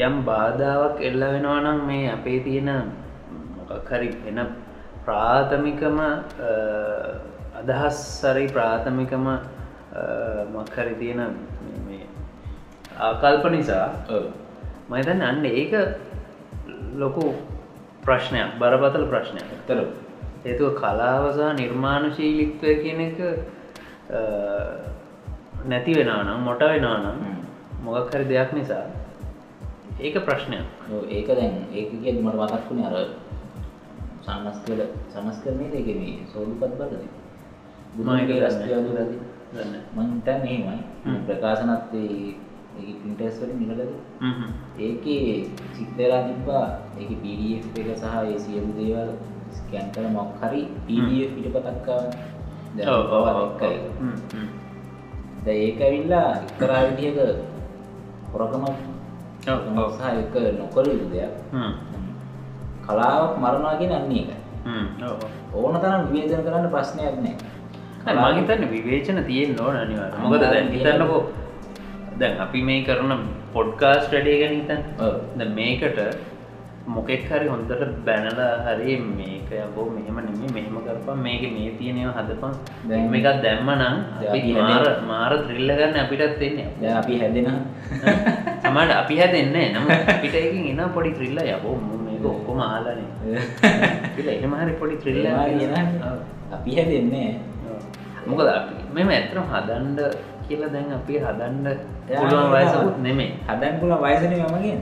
යම් 0.00 0.18
බාධාවක් 0.24 1.00
එල්ල 1.02 1.24
වෙනවා 1.26 1.60
නම් 1.60 1.80
මේ 1.86 2.04
අපේ 2.10 2.38
තියෙන 2.40 2.70
මොකක්හරි 3.58 4.10
එන 4.26 4.38
ප්‍රාථමිකම 5.06 5.98
අදහස් 7.60 7.98
සරි 8.20 8.46
ප්‍රාථමිකම 8.48 9.26
මක්හරි 10.54 10.94
තියෙන 10.94 11.20
ආකල්ප 13.00 13.44
නිසා 13.50 13.86
මතන් 14.90 15.20
අන්න 15.22 15.44
ඒක 15.46 15.74
ලොකු 16.94 17.26
ප්‍රශ්නයක් 18.02 18.58
බරපතල 18.58 19.04
ප්‍රශ්නයක්. 19.06 19.46
එතර 19.58 19.78
ඒතුව 20.44 20.74
කලාවසා 20.74 21.52
නිර්මාණශීලිත්වය 21.52 22.74
කියන 22.82 23.00
එක 23.00 23.18
නැති 25.66 25.92
වෙනනම් 25.98 26.44
මොට 26.44 26.62
වෙනනම් 26.62 27.22
මොගක් 27.84 28.12
හරි 28.12 28.24
දෙයක් 28.24 28.52
නිසා 28.52 28.84
ඒක 30.00 30.16
ප්‍රශ්නයක්. 30.26 30.66
ඒක 31.08 31.28
දැන් 31.30 31.54
ඒක 31.72 31.90
කිය 31.92 32.12
මට 32.14 32.36
මතක්කුණ 32.36 32.84
අර 32.84 32.94
සන්නස් 34.24 34.58
කල 34.64 34.80
සමස් 35.10 35.38
කරනය 35.44 35.66
දෙක 35.70 35.88
මේ 35.98 36.16
සෝදුපත් 36.32 36.78
බලද? 36.78 37.04
බුදුමගේ 37.94 38.40
රස්තියාදු 38.42 38.90
ලද 38.96 39.12
මන්තන් 39.96 40.40
එහෙමයි. 40.46 40.78
ප්‍රකාශනත් 41.26 41.92
පින්ටස් 43.02 43.36
වලින් 43.40 43.58
නිහලද 43.60 43.80
ඒකේ 44.78 45.44
සිත්තරා 45.74 46.20
තිබ්බා 46.28 46.66
ඒක 46.98 47.10
පඩF 47.14 47.78
එක 47.80 47.88
සහ 47.96 48.14
ඒ 48.22 48.38
සියලු 48.38 48.72
දේවල් 48.78 49.10
ස්කැන් 49.52 49.86
කල 49.94 50.06
මොක් 50.10 50.30
හරි 50.40 50.62
පඩF 50.86 51.30
පිටපතක්කා 51.34 52.02
දැක්කයි 52.76 53.76
ද 55.44 55.46
ඒක 55.56 55.80
ඇවිල්ලා 55.80 56.28
එක්තරා 56.38 56.82
විදිහක 56.88 57.18
හොරකමක් 58.30 58.66
සහ 59.40 60.04
එක 60.12 60.34
නොකර 60.58 60.84
යුතු 60.88 61.06
දෙයක් 61.12 61.32
කලාවක් 62.84 63.34
මරණවාගෙන 63.36 63.92
අන්නේ 63.92 64.24
එක 64.26 64.40
ඕන 65.54 65.74
තරම් 65.76 66.02
විවේචන 66.08 66.44
කරන්න 66.46 66.68
ප්‍රශ්නයක් 66.70 67.16
නෑ 67.20 68.34
මගේතන්න 68.34 68.66
විවේචන 68.70 69.22
තියෙන් 69.24 69.56
නොන 69.56 69.76
අනිවා 69.76 70.10
මොකද 70.18 70.44
දැන් 70.44 70.70
හිතන්නකෝ 70.70 71.22
දැන් 72.18 72.40
අපි 72.40 72.62
මේ 72.62 72.82
කරන 72.82 73.24
පොඩ්කාස් 73.52 74.04
ටඩේ 74.04 74.38
ගැන 74.40 74.54
හිතන් 74.54 74.80
ද 75.38 75.50
මේකට 75.54 75.98
මොකෙක් 76.86 77.24
හරි 77.24 77.46
හොඳට 77.46 77.82
බැනලා 78.04 78.66
හරි 78.66 78.96
මේක 78.98 79.50
යබෝ 79.50 79.86
මෙහම 79.88 80.16
නෙම 80.18 80.50
මෙහම 80.50 80.76
කරපා 80.78 81.14
මේක 81.16 81.42
මේ 81.46 81.70
තියෙනව 81.78 82.10
හදපන්. 82.10 82.54
දැම 82.88 83.14
එකත් 83.14 83.42
දැම්ම 83.42 83.70
නම් 83.70 83.96
මාර 84.58 84.84
මාර 85.04 85.32
ත්‍රිල්ල 85.46 85.70
ගන්න 85.70 85.96
අපිටත් 85.96 86.42
එන්නේ. 86.42 86.66
අපි 86.92 87.18
හැදෙන 87.18 87.48
සමට 88.62 88.90
අපි 88.92 89.14
හැදෙන්නේ 89.16 89.66
නම 89.70 89.86
පිට 90.22 90.34
එකින් 90.36 90.66
එන 90.72 90.90
පොඩි 90.90 91.14
ත්‍රිල්ල 91.14 91.38
යබෝ 91.46 91.76
මේක 92.00 92.24
ඔක්කොම 92.24 92.60
ආලනේ 92.60 93.38
එහෙම 94.34 94.54
හරි 94.56 94.74
පොඩි 94.74 94.96
ත්‍රිල්ල 94.98 95.26
අපි 96.52 96.70
හැදෙන්නේ. 96.72 97.30
මොකද 98.26 98.48
අපි 98.48 98.74
මෙම 98.92 99.08
ඇතරම් 99.10 99.46
හදන්ඩ 99.46 100.00
කියලා 100.46 100.72
දැන් 100.74 100.92
අපි 100.98 101.14
හදන්ඩ 101.18 101.78
පුළුවන් 102.10 102.52
වයසකුත් 102.52 102.98
නෙමේ 102.98 103.30
හදන් 103.46 103.80
පුල 103.80 103.94
වයසන 104.00 104.34
මමගෙන් 104.40 104.80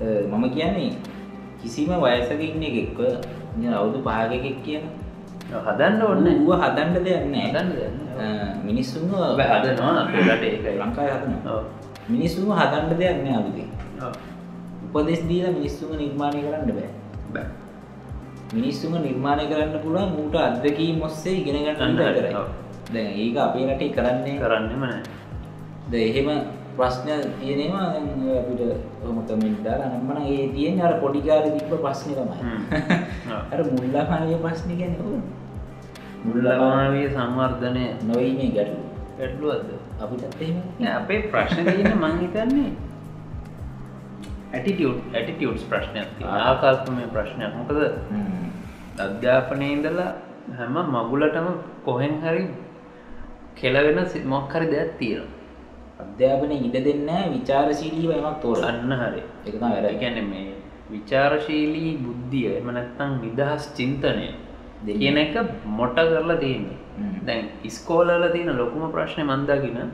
මම 0.00 0.44
කියන්නේ 0.54 0.92
කිසිම 1.60 1.90
වයසක 2.04 2.40
ඉන්න 2.40 2.62
එකෙක්ව 2.62 3.00
අවුදු 3.72 3.98
පාගකෙක් 4.00 4.62
කියන 4.64 4.84
හදන්න 5.66 6.02
ඔන්න 6.02 6.26
ඌ 6.40 6.52
හදන්ඩ 6.54 7.04
දෙයන්න 7.04 7.34
හදන්න 7.36 7.70
මිනිස්සුම 8.64 9.12
හදනවා 9.12 10.08
ඒක 10.42 10.66
ලංකායි 10.80 11.12
හදන 11.14 11.34
මිනිස්සුම 12.08 12.50
හදන්ඩ 12.52 12.98
දෙයන්න 12.98 13.32
අවිදි 13.34 13.64
උපදෙස් 14.90 15.22
දීල 15.28 15.46
මිනිස්සුම 15.54 15.90
නිර්මාණය 15.94 16.40
කරන්න 16.44 16.70
බෑ. 17.34 17.46
මිනිස්සුම 18.54 18.94
නිර්මාණය 18.98 19.44
කරන්න 19.46 19.76
පුළුවන් 19.82 20.10
මූට 20.16 20.34
අදකී 20.36 20.92
මොස්සේ 20.98 21.34
ඉගෙන 21.40 21.58
ගන්න 21.66 21.94
කරයි 21.96 22.32
දැ 22.94 23.06
ඒක 23.16 23.36
අපේ 23.38 23.66
රටේ 23.68 23.92
කරන්නේ. 23.94 24.38
කරන්නම 24.42 24.84
ද 25.90 25.94
එහෙම 25.98 26.28
ප්‍රශ්න 26.80 27.08
තියෙනවා. 27.36 27.86
අපිට 28.34 28.62
හොම 29.02 29.18
කමෙන්ටා 29.24 29.78
නම්මන 29.86 30.18
ඒ 30.28 30.44
තියෙන් 30.54 30.80
අර 30.82 30.92
පොඩිකාර 31.00 31.42
තිබ්බ 31.48 31.72
ප්‍රශ්නය 31.78 32.14
තමයි. 32.14 32.52
අර 33.52 33.60
මුල්ලාකානය 33.70 34.38
ප්‍රශ්නි 34.38 34.78
ගැන 34.80 34.94
මුල්ලවාගේ 36.24 37.08
සංවර්ධනය. 37.10 37.84
නොවීමේ 38.04 38.52
ගැටලු 38.56 38.90
ගැටලුවද 39.18 39.68
අපිටත් 40.00 40.86
අපේ 40.92 41.20
ප්‍රශ්න 41.32 41.66
තියෙන 41.66 41.98
මංහිතන්නේ 41.98 42.70
ඇටිටියුට් 44.50 45.00
ඇටිටියුට්ස් 45.14 45.64
ප්‍රශ්නයක් 45.64 46.08
ආකල්පමය 46.38 47.04
ප්‍රශ්නයක්. 47.08 47.52
මොකද 47.56 47.78
අධ්‍යාපනය 48.98 49.68
ඉඳලා 49.72 50.08
හැම 50.56 50.80
මගුලටම 50.94 51.50
කොහෙන් 51.84 52.16
හරි 52.22 52.46
කෙලවෙන 53.56 54.00
මොක්හරි 54.26 54.66
දෙයක් 54.66 54.96
තියෙන 54.98 55.28
අධ්‍යාපනය 56.00 56.56
ඉඩ 56.60 56.76
දෙන්න 56.86 57.08
විචාරශීලීව 57.32 58.10
එමක් 58.12 58.36
තෝර 58.42 58.58
අන්න 58.64 58.92
හරි. 58.94 59.22
එකත 59.46 59.60
වැර 59.62 59.86
ගැන 60.02 60.18
මේ 60.26 60.52
විචාරශීලී 60.90 61.92
බුද්ධිය 62.04 62.46
එම 62.56 62.68
නැත්තං 62.72 63.18
නිදහස් 63.22 63.72
චින්තනය 63.76 64.28
කියන 64.92 65.18
එක 65.18 65.34
මොට 65.78 65.98
කරලා 66.04 66.38
තියන්නේ. 66.38 66.78
දැන් 67.24 67.44
ඉස්කෝලල 67.64 68.24
තියෙන 68.32 68.56
ලොකුම 68.56 68.82
ප්‍රශ්නය 68.92 69.22
මන්දාගෙන 69.24 69.90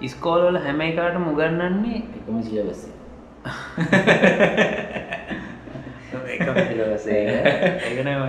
ඉස්කෝලවල 0.00 0.58
හැම 0.58 0.80
එකාට 0.82 1.16
මුගන්නන්නේ 1.18 1.98
එකම 2.18 2.36
සිලබසේ 2.42 2.94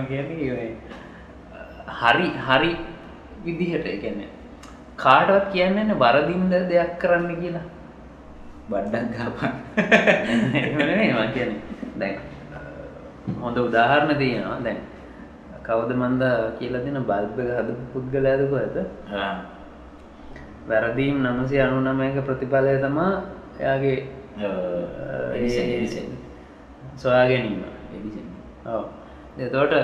කියන්නේ 0.08 0.70
හරි 2.00 2.28
හරි 2.40 2.72
විදිහට 3.44 3.88
ගැන 4.02 4.20
කාටවත් 5.00 5.52
කියන්න 5.52 5.92
වරදින්ද 5.96 6.52
දෙයක් 6.70 6.92
කරන්න 6.98 7.36
කියලා. 7.36 7.66
බඩ්ඩක් 8.70 9.12
ගාපන් 9.16 9.52
කියන 11.34 11.52
දැන් 11.96 12.16
හොඳ 13.40 13.56
උදාහරණ 13.58 14.18
තියෙනවා. 14.18 14.58
දැන් 14.60 14.78
කවුද 15.62 15.90
මන්ද 15.92 16.22
කියලා 16.58 16.84
දෙන 16.84 16.98
බල්බ 17.04 17.38
හද 17.50 17.68
පුද්ගලයදක 17.92 18.52
ඇත 18.54 18.76
වැරදීම් 20.68 21.16
නමසි 21.24 21.56
අනු 21.58 21.80
නමයක 21.82 22.16
ප්‍රතිඵලය 22.26 22.76
තමා 22.84 23.12
එයාගේ 23.60 23.98
සොයා 26.96 27.26
ගැනීම. 27.28 27.62
ඔව්. 28.66 28.82
එතකොට 29.38 29.74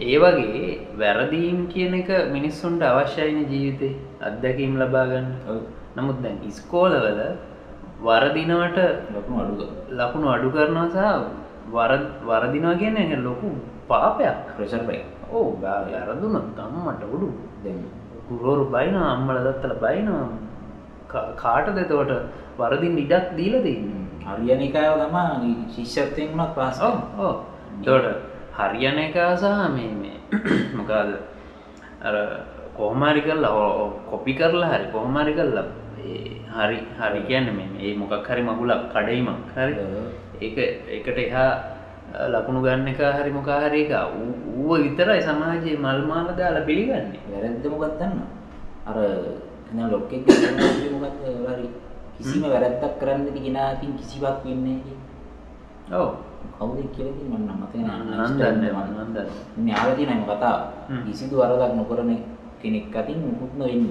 ඒ 0.00 0.18
වගේ 0.18 0.68
වැරදීම් 0.98 1.58
කියන 1.68 1.94
එක 1.94 2.10
මිනිස්සුන්ට 2.30 2.82
අවශ්‍යයින 2.84 3.44
ජීවිතේ 3.48 4.09
අත්දැකීම් 4.20 4.74
ලබාගන්න 4.78 5.26
නමුත් 5.96 6.18
දැන් 6.22 6.36
ඉස්කෝලවල 6.42 7.20
වරදිනවට 8.02 8.78
ලකුණු 9.92 10.28
අඩු 10.28 10.48
කරනවා 10.50 10.88
සහ 10.88 10.98
වර- 11.72 12.10
වරදිනවා 12.24 12.74
කියන 12.74 12.96
එක 12.96 13.12
ලොකු 13.18 13.48
පාපයක්. 13.88 14.36
ප්‍රශර් 14.56 14.82
පයි 14.86 15.00
ඕ 15.32 15.56
වැරදුනොත් 15.62 16.58
අම්මට 16.58 17.02
උඩු. 17.04 17.28
ගුරෝරු 18.28 18.64
බයින 18.70 18.94
අම්මල 18.96 19.36
දත්තල 19.38 19.74
බයිනවා. 19.80 20.28
කා- 21.08 21.32
කාටද 21.36 21.78
එතකොට 21.78 22.12
වරදින් 22.58 22.98
ඉඩක් 22.98 23.26
දීල 23.36 23.54
දෙන්න 23.62 23.84
හරියනිකාව 24.26 24.94
තමා 25.02 25.40
ශිෂ්‍යත්වයෙන්මත් 25.74 26.54
පාස 26.54 26.78
තොට 27.84 28.06
හරියන 28.58 28.98
එකා 28.98 29.32
සහ 29.36 29.44
මේ 29.74 29.90
මේ 29.94 30.18
මොකාද 30.76 31.10
අර 32.02 32.14
කොහොමරි 32.76 33.20
කරලා 33.26 33.50
කොපි 34.10 34.32
කරලා 34.38 34.70
හරි 34.72 34.86
කොහොමරි 34.94 35.32
කරලා. 35.38 35.66
ඒ 36.00 36.40
හරි 36.54 36.78
හරි 36.98 37.20
කියන්න 37.28 37.48
මේ 37.56 37.68
ඒ 37.80 37.94
මොකක් 38.00 38.28
හරි 38.28 38.42
මගුලක් 38.42 38.88
කඩයිමක් 38.94 39.52
හරි. 39.56 39.74
ඒක 40.40 40.56
එකට 40.96 41.18
එහා 41.26 41.52
ලකුණු 42.32 42.60
ගන්න 42.64 42.88
එක 42.92 43.00
හරි 43.18 43.30
මොකාහරි 43.38 43.80
එක. 43.86 43.92
ඌව 44.58 44.72
විතරයි 44.84 45.22
සමාජයේ 45.28 45.76
මල්මාල 45.84 46.28
දාලා 46.38 46.66
පිළිගන්නේ. 46.68 47.20
වැරැද්ද 47.32 47.64
මොකක්දන්න 47.74 48.14
අර 48.88 48.96
ලොක්කෙක් 49.92 50.26
මොකක් 50.94 51.20
හරි 51.48 51.66
කිසිම 52.16 52.42
වැරැද්දක් 52.52 52.98
කරන්න 53.00 53.26
ගෙනාතින් 53.44 53.92
කිසිවක් 53.98 54.42
වෙන්නේ 54.44 54.98
ඔව. 55.92 56.10
කවුද 56.58 56.88
කියලති 56.96 57.24
මන්න 57.28 57.52
මතන 57.60 57.84
නන්දන්න 57.84 58.64
නන්දන්න 58.72 59.28
න්‍යාලති 59.64 60.04
නම 60.08 60.22
කතා. 60.28 60.58
කිසිදු 61.06 61.36
වරදක් 61.40 61.72
නොකරන 61.78 62.10
කෙනෙක් 62.62 62.96
අතින් 62.96 63.18
මුකුත්ම 63.26 63.60
වෙන්න 63.62 63.90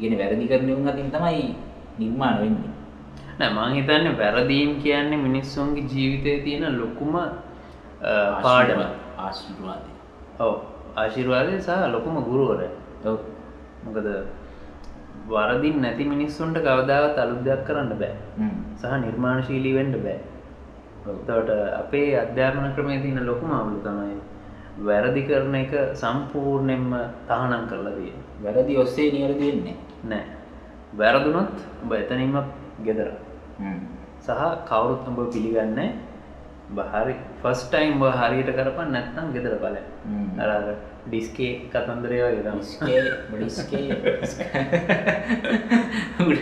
ගෙන 0.00 0.18
වැරදි 0.20 0.48
කරනවුන් 0.48 0.88
අතින් 0.88 1.10
තමයි 1.10 1.54
නිර්මාණ 1.98 2.36
වෙන්නේ. 2.42 2.72
නෑ 3.38 3.50
මං 3.56 3.74
හිතන්නේ 3.76 4.18
වැරදීම් 4.18 4.70
කියන්නේ 4.82 5.22
මිනිස්සුන්ගේ 5.26 5.88
ජීවිතය 5.92 6.32
තියෙන 6.44 6.78
ලොකුම 6.80 7.14
පාඩම. 8.44 8.82
ආශිර්වාදය. 9.18 9.90
ඔව. 10.38 10.54
ආශිර්වාදය 10.96 11.60
සහ 11.60 11.88
ලොකුම 11.94 12.16
ගුරුවර 12.28 12.60
ඔව්. 13.04 13.18
මොකද 13.84 14.08
වරදින් 15.28 15.76
නැති 15.82 16.04
මිනිස්සුන්ට 16.04 16.58
කවදාවත් 16.58 17.16
අලුත් 17.18 17.40
දෙයක් 17.44 17.64
කරන්න 17.66 17.96
බෑ. 18.02 18.14
හ්ම්. 18.38 18.52
සහ 18.80 19.00
නිර්මාණශීලී 19.06 19.74
වෙන්න 19.78 19.96
බෑ. 20.04 20.20
තවට 21.04 21.50
අපේ 21.80 22.10
අධ්‍යාපන 22.16 22.74
ක්‍රමය 22.74 22.96
තියන 23.02 23.18
ලොකුම 23.26 23.50
අවුලු 23.50 23.78
තමයි 23.86 24.16
වැරදි 24.78 25.22
කරන 25.22 25.54
එක 25.54 25.72
සම්පූර්ණයෙන්ම 25.94 26.92
තහනම් 27.28 27.64
කරලා 27.68 27.96
තිය 27.96 28.12
වැරදි 28.42 28.78
ඔස්සේ 28.78 29.10
නිවැරදි 29.12 29.50
වෙන්නේ 29.50 29.76
නෑ. 30.04 30.24
වැරදුනොත් 30.94 31.52
උඹ 31.82 31.92
එතනින්ම 31.92 32.38
ගෙදර. 32.84 33.10
සහ 34.20 34.40
කවුරුත් 34.70 35.08
උඹ 35.08 35.20
පිළිගන්න 35.32 35.78
බහරි 36.70 37.14
ෆස්ටයිම් 37.42 38.00
බ 38.00 38.08
හරියට 38.12 38.50
කරපන් 38.56 38.92
නැත්නම් 38.92 39.32
ගෙදර 39.34 39.54
පල 39.58 39.76
හ්ම්. 40.06 40.40
අර 40.40 40.50
ඩිස්කේ 41.06 41.52
කතන්දරය 41.72 42.18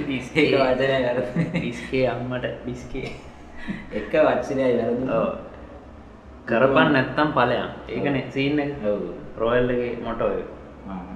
ඩිස්කේ 0.07 0.51
වචනය. 0.63 0.97
ඩිස්කේ. 1.53 2.05
අම්මට 2.09 2.47
ඩිස්කේ. 2.65 3.11
එක 3.93 4.13
වචනය 4.13 4.63
වැරදි. 4.79 5.05
කරපන් 6.51 6.89
නැත්තම් 6.93 7.29
පලයන් 7.31 7.69
ඒකන 7.89 8.17
සීන්න. 8.29 8.59
රොයල්ලගේ 9.37 10.03
මොටෝ 10.05 10.31
ආ. 10.87 11.15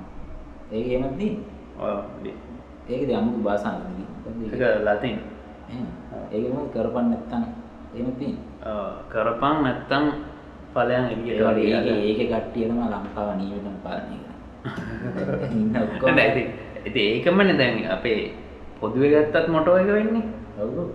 ඒක 0.71 0.87
එහෙමත් 0.89 1.19
දී. 1.19 1.33
ඒකද 2.89 3.11
අමුතු 3.11 3.41
එක 4.53 4.63
ලතින්. 4.83 5.17
මොකද 6.51 6.71
කරපන් 6.73 7.07
නැත්තම්? 7.11 7.43
එහෙම 7.95 8.09
තියෙන 8.19 8.37
කරපන් 9.09 9.57
නැත්තම් 9.63 10.05
පලයන් 10.75 11.05
ඒක 11.09 11.21
වගේ 11.41 11.97
ඒක 12.03 12.21
කට්ටිය 12.23 12.67
තමයි 12.67 12.87
ලංකාව 12.87 13.29
නියමටම 13.39 13.77
පාලනය 13.83 14.17
ඔක්කොම. 15.85 16.17
ඇති 16.17 17.01
ඒකමන 17.11 17.59
දැන් 17.59 17.85
අපේ 17.87 18.33
පොදුව 18.81 19.05
ගත්තත් 19.05 19.47
මොටෝ 19.49 19.77
එක 19.77 19.89
වෙන්නේ. 19.89 20.25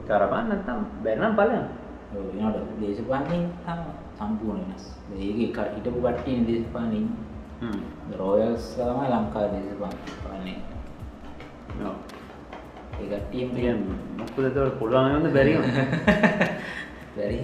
කරපන් 0.07 0.45
නැත්තම් 0.49 0.79
බැරනම් 1.03 1.33
පලයන් 1.35 1.63
ඔව් 2.09 2.21
වෙනකොට 2.27 2.69
දේශපාලනයෙන් 2.81 3.45
තම 3.65 3.81
සම්පූර්ණ 4.17 4.65
වෙනස්. 4.65 4.85
ඒක 5.17 5.57
හිටපු 5.75 5.99
කට්ටිය 5.99 6.37
දේශපාලනයෙන් 6.47 7.07
රෝයල්ස් 8.17 8.65
තමයි 8.75 9.07
ලංකාවේ 9.09 9.61
දේශපාලනය 9.61 10.53
ඒ 12.99 13.07
කට්ටියෙන් 13.09 13.49
තියන් 13.55 13.79
මොකුද 14.17 14.45
තවට 14.45 14.79
පුළුවන්ද 14.79 15.27
බැරිම? 15.33 15.61
බැරි 17.15 17.37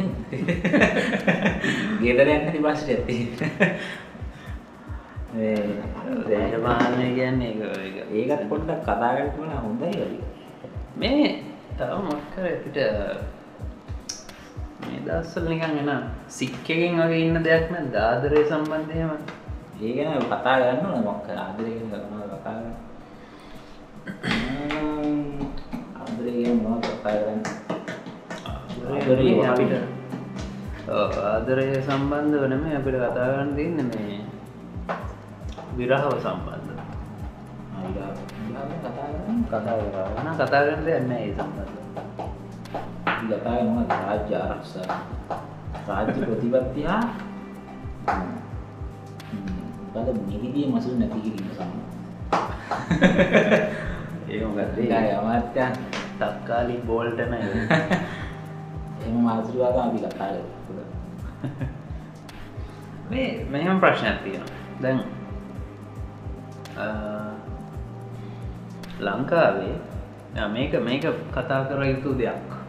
ගෙදර 2.02 2.28
ඇති 2.28 2.60
ප්‍රශ්නයක් 2.60 3.00
ඇති 3.06 3.18
දේශපාලනය 6.28 7.08
කියන්නේ 7.16 7.52
ඒක 7.52 7.62
ඒක. 7.78 7.96
ඒකත් 8.20 8.44
පොඩ්ඩක් 8.50 8.84
කතා 8.84 9.12
කරන්න 9.16 9.56
හොඳයි 9.60 10.06
මේ 10.98 11.32
තව 11.78 11.92
මොක්කර 12.04 12.44
ඇතිට 12.46 12.78
මේ 14.80 15.00
දස්සල් 15.08 15.46
නිකන් 15.50 15.78
එන 15.82 15.92
සික්කකින් 16.30 16.94
වගේ 17.00 17.22
ඉන්න 17.26 17.38
දෙයක් 17.44 17.66
නැ. 17.72 17.84
දාදරය 17.96 18.42
සම්බන්ධයම 18.50 19.12
ඒ 19.82 19.92
ගැන 19.98 20.24
කතා 20.24 20.56
ඕන 20.72 21.04
මොක්ක 21.04 21.28
ආදරය 21.38 21.72
ගැන 21.76 21.88
කරනවා 21.92 22.28
කතා 22.34 22.56
කරන්න. 22.56 22.76
ආදරය 26.00 26.32
ගැන 26.44 26.58
මොනවද 26.64 26.86
කතා 26.94 27.16
කරන්න? 27.16 27.42
ආදරය 28.86 29.30
අපිට 29.44 29.74
ආදරය 31.26 31.68
සම්බන්ධ 31.82 32.36
වනම 32.44 32.66
අපිට 32.80 32.98
කතාගන්න 33.04 33.56
තින්න 33.58 33.80
මේ 33.90 34.20
විරහව 35.78 36.14
සම්බන්ධ 36.20 36.70
කතා 39.50 39.76
කරන 39.80 40.30
කතාගන්න 40.40 40.86
දෙන්න 40.86 41.12
ඒ 41.14 41.32
සම්බන්ධ 41.34 41.85
කතා 43.28 43.56
කරනවා 43.56 43.86
රාජ්‍ය 44.02 44.34
ආරක්ෂා 44.36 45.00
රාජ්‍ය 45.88 46.20
ප්‍රතිපත්තිය? 46.22 46.86
හා 46.86 47.04
මොකද 49.94 50.18
නිහිදී 50.28 50.68
මසුල් 50.68 50.96
නැති 51.00 51.20
කිරීම 51.22 51.50
සම්බන්ධ 51.52 51.86
ඒකගත්ේ 54.30 54.88
ඒකයි 54.88 55.12
අමාත්‍යයන් 55.14 55.74
තක්කාලි 56.20 56.76
බෝල්ටන 56.88 57.34
එහෙම 59.02 59.18
මාතෘකාව 59.20 59.78
අපි 59.80 60.00
කතා 60.00 60.30
කරමු. 60.66 60.84
මේ 63.10 63.46
මෙහම 63.50 63.80
ප්‍රශ්නයක් 63.80 64.18
තියෙන 64.24 64.46
දැන් 64.82 65.00
ලංකාවේ 69.00 69.76
මේක 70.50 70.74
මේක 70.84 71.06
කතා 71.32 71.64
කර 71.64 71.82
යුතු 71.86 72.18
දෙයක්. 72.18 72.65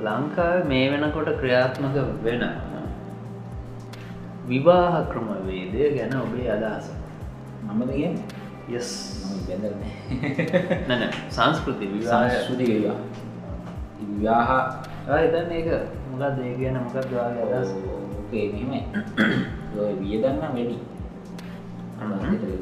ලංකාව 0.00 0.66
මේ 0.66 0.90
වෙනකොට 0.90 1.30
ක්‍රියාත්මක 1.40 1.96
වෙන 2.22 2.42
විවාහ 4.48 4.94
ක්‍රමවේදය 5.10 5.82
ගැන 5.96 6.14
ඔබේ 6.16 6.48
අදහස. 6.48 6.86
මමද? 7.66 7.90
යස් 8.70 8.90
බැඳරන 9.46 11.10
සංස්කෘති 11.30 11.86
විවාහ. 11.86 12.30
සංස්ෘති 12.30 12.64
විවා 12.66 12.98
විවාහ 14.12 15.18
එතන්න 15.18 15.52
ඒක. 15.52 15.68
මොකක් 16.10 16.36
දේ 16.38 16.54
කියන 16.54 16.78
මොකක් 16.78 17.10
වාගේ 17.10 17.44
අදස් 17.48 17.70
මෙමයි 18.32 18.80
වියදන්න 20.00 20.38
වැඩි. 20.42 20.78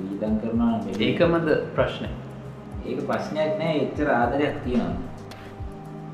වියදන් 0.00 0.34
කරනවා 0.40 0.72
වැඩි. 0.78 1.04
ඒකමද 1.04 1.48
ප්‍රශ්නය 1.76 2.08
ඒක 2.86 3.06
ප්‍රශ්නයක් 3.06 3.52
නෑ. 3.58 3.76
එච්චර 3.84 4.08
ආදරයක් 4.10 4.56
තියෙනවා 4.64 5.09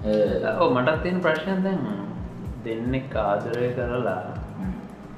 ඕ 0.07 0.69
මටත් 0.71 1.03
තියෙන 1.03 1.21
ප්‍රශ්නයක් 1.21 1.63
දැන් 1.65 1.81
දෙන්නෙක් 2.65 3.15
ආදරය 3.19 3.69
කරලා. 3.77 4.19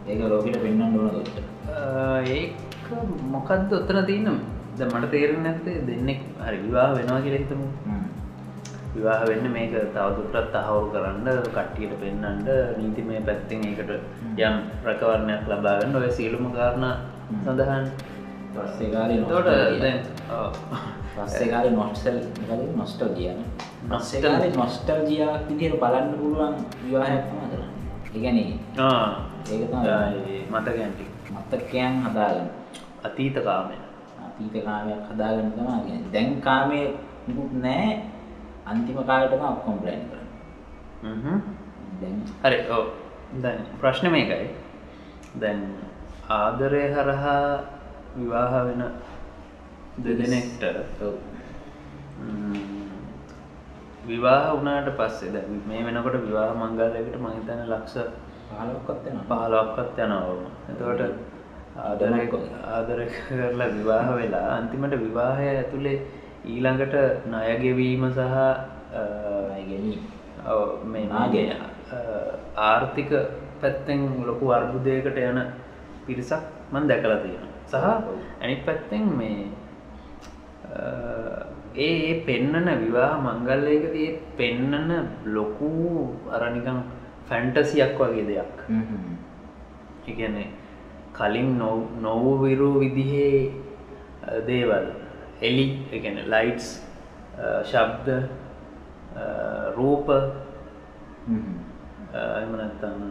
ඒක 0.06 0.20
ලෝකට 0.24 0.58
පෙන්න්න 0.64 0.82
ඕන 0.82 1.16
ොට 1.20 1.28
ඒක 2.28 2.52
මොකක්ද 3.34 3.72
ඔත්තන 3.78 4.00
තියනම් 4.10 4.38
ද 4.78 4.88
මට 4.88 5.10
තේරෙන 5.14 5.42
නැත්තේ 5.42 5.84
දෙන්නෙක් 5.88 6.20
හරි 6.40 6.58
විවාහ 6.64 6.90
වෙනවා 6.96 7.20
කියලා 7.20 7.42
හිතමු. 7.42 7.68
විවාහ 8.94 9.20
වෙන්න 9.30 9.46
මේක 9.52 9.74
තවදුරටත් 9.94 10.52
තහවුරු 10.54 10.92
කරන්න 10.92 11.26
කට්ටියට 11.48 11.96
පෙන්න්නට 12.02 12.48
නීතිමය 12.78 13.20
පැත්තිෙන් 13.28 13.66
ඒකට 13.70 13.90
යම් 14.40 14.56
ප්‍රකවරණයක් 14.84 15.50
ලබාගන්න 15.52 15.98
ඔය 16.00 16.10
සියලුම 16.10 16.52
කාරණ 16.56 16.86
සඳහන්. 17.42 17.90
පස්සේකාල 18.54 19.10
තෝට 19.30 19.48
පස්සේකාල 21.16 21.66
නොට්සල් 21.72 22.16
නොස්ටල් 22.76 23.12
කියන 23.18 23.40
නොස්සේකාල 23.86 24.44
නොස්ටල් 24.56 25.00
ජියාවක් 25.08 25.48
විදිහට 25.48 25.80
බලන්න 25.82 26.08
පුළුවන් 26.18 26.54
විවාහයක්ම 26.84 27.36
කරන්න 27.50 27.72
ඉගැන 28.14 28.38
ඒක 28.38 28.58
මතගැන්ටි 30.50 31.04
මත්තකයන් 31.30 31.94
හදාගන්න. 32.04 32.48
අතීත 33.04 33.36
කාමය. 33.44 33.76
අතීත 34.26 34.56
කාමයක් 34.64 35.02
හදාගන්න 35.10 35.52
තමා 35.52 35.78
දැන් 36.12 36.40
කාමය 36.40 36.80
නිකුත් 37.26 37.52
නෑ 37.64 37.90
අන්තිම 38.66 38.98
කාලටම 39.06 39.44
ඔක්කොම් 39.44 39.78
ප්ලෑන් 39.82 40.02
කරන්න 41.02 41.40
දැන් 42.00 42.16
හරි 42.42 42.58
ඕ 42.70 42.84
දැන් 43.42 43.60
ප්‍රශ්න 43.80 44.10
මේකයි. 44.10 44.48
දැන් 45.40 45.60
ආදරය 46.30 46.84
හරහා 46.94 47.62
විවාහ 48.16 48.52
වෙන 48.66 48.82
දෙදෙනෙක්ට 50.04 50.62
ඔව්. 51.02 51.14
විවාහ 54.08 54.44
වනාට 54.56 54.88
පස්සේ 54.96 55.32
ද 55.32 55.36
මේ 55.66 55.82
වෙනකොට 55.84 56.16
විවාහ 56.20 56.50
මංගලයකට 56.54 57.16
මහිතන 57.18 57.60
ලක්ෂ 57.66 57.96
පහලොක්කොත් 58.50 59.02
වෙනවා 59.04 59.40
පහලොක්කත් 59.42 59.98
යනවම 59.98 60.40
එතවට 60.70 61.02
ආදරය 61.80 62.22
ආදර 62.68 63.00
කරලා 63.16 63.68
විවාහ 63.70 64.06
වෙලා 64.14 64.46
අන්තිමට 64.52 64.94
විවාහය 64.98 65.48
ඇතුළේ 65.50 65.98
ඊළඟට 66.46 66.96
ණයගෙවීම 67.26 68.04
සහ 68.10 68.36
මේ 70.84 71.06
නාගෙන. 71.06 71.52
ආර්ථික 72.58 73.10
පැත්තෙන් 73.60 74.00
ලොකු 74.26 74.50
අර්බුදයකට 74.50 75.18
යන 75.18 75.38
පිරිසක් 76.06 76.42
මන් 76.72 76.88
දැකලා 76.88 77.18
තියෙන 77.18 77.46
සහ 77.66 77.74
ඇනිත් 78.40 78.64
පැත්තෙන් 78.64 79.04
මේ 79.12 79.38
ඒ 81.78 81.90
ඒ 82.04 82.14
පෙන්නන 82.26 82.68
විවාහ 82.82 83.12
මංගල්ලයකදී 83.18 84.10
පෙන්නන 84.36 84.90
ලොකු 85.26 85.70
අරනිකං 86.30 86.78
ෆැන්ටසියක් 87.28 87.98
වගේ 88.00 88.26
දෙයක්. 88.26 88.56
එකන 90.08 90.36
කලින් 91.12 91.50
නොවවිරු 92.00 92.70
විදිහේ 92.80 93.52
දේවල්. 94.46 94.86
එලි 95.40 95.66
එකන 95.92 96.16
ලයිටස් 96.26 96.68
ශබ්ද 97.64 98.08
රූප 99.76 100.08
එමනත්තන්න 102.42 103.02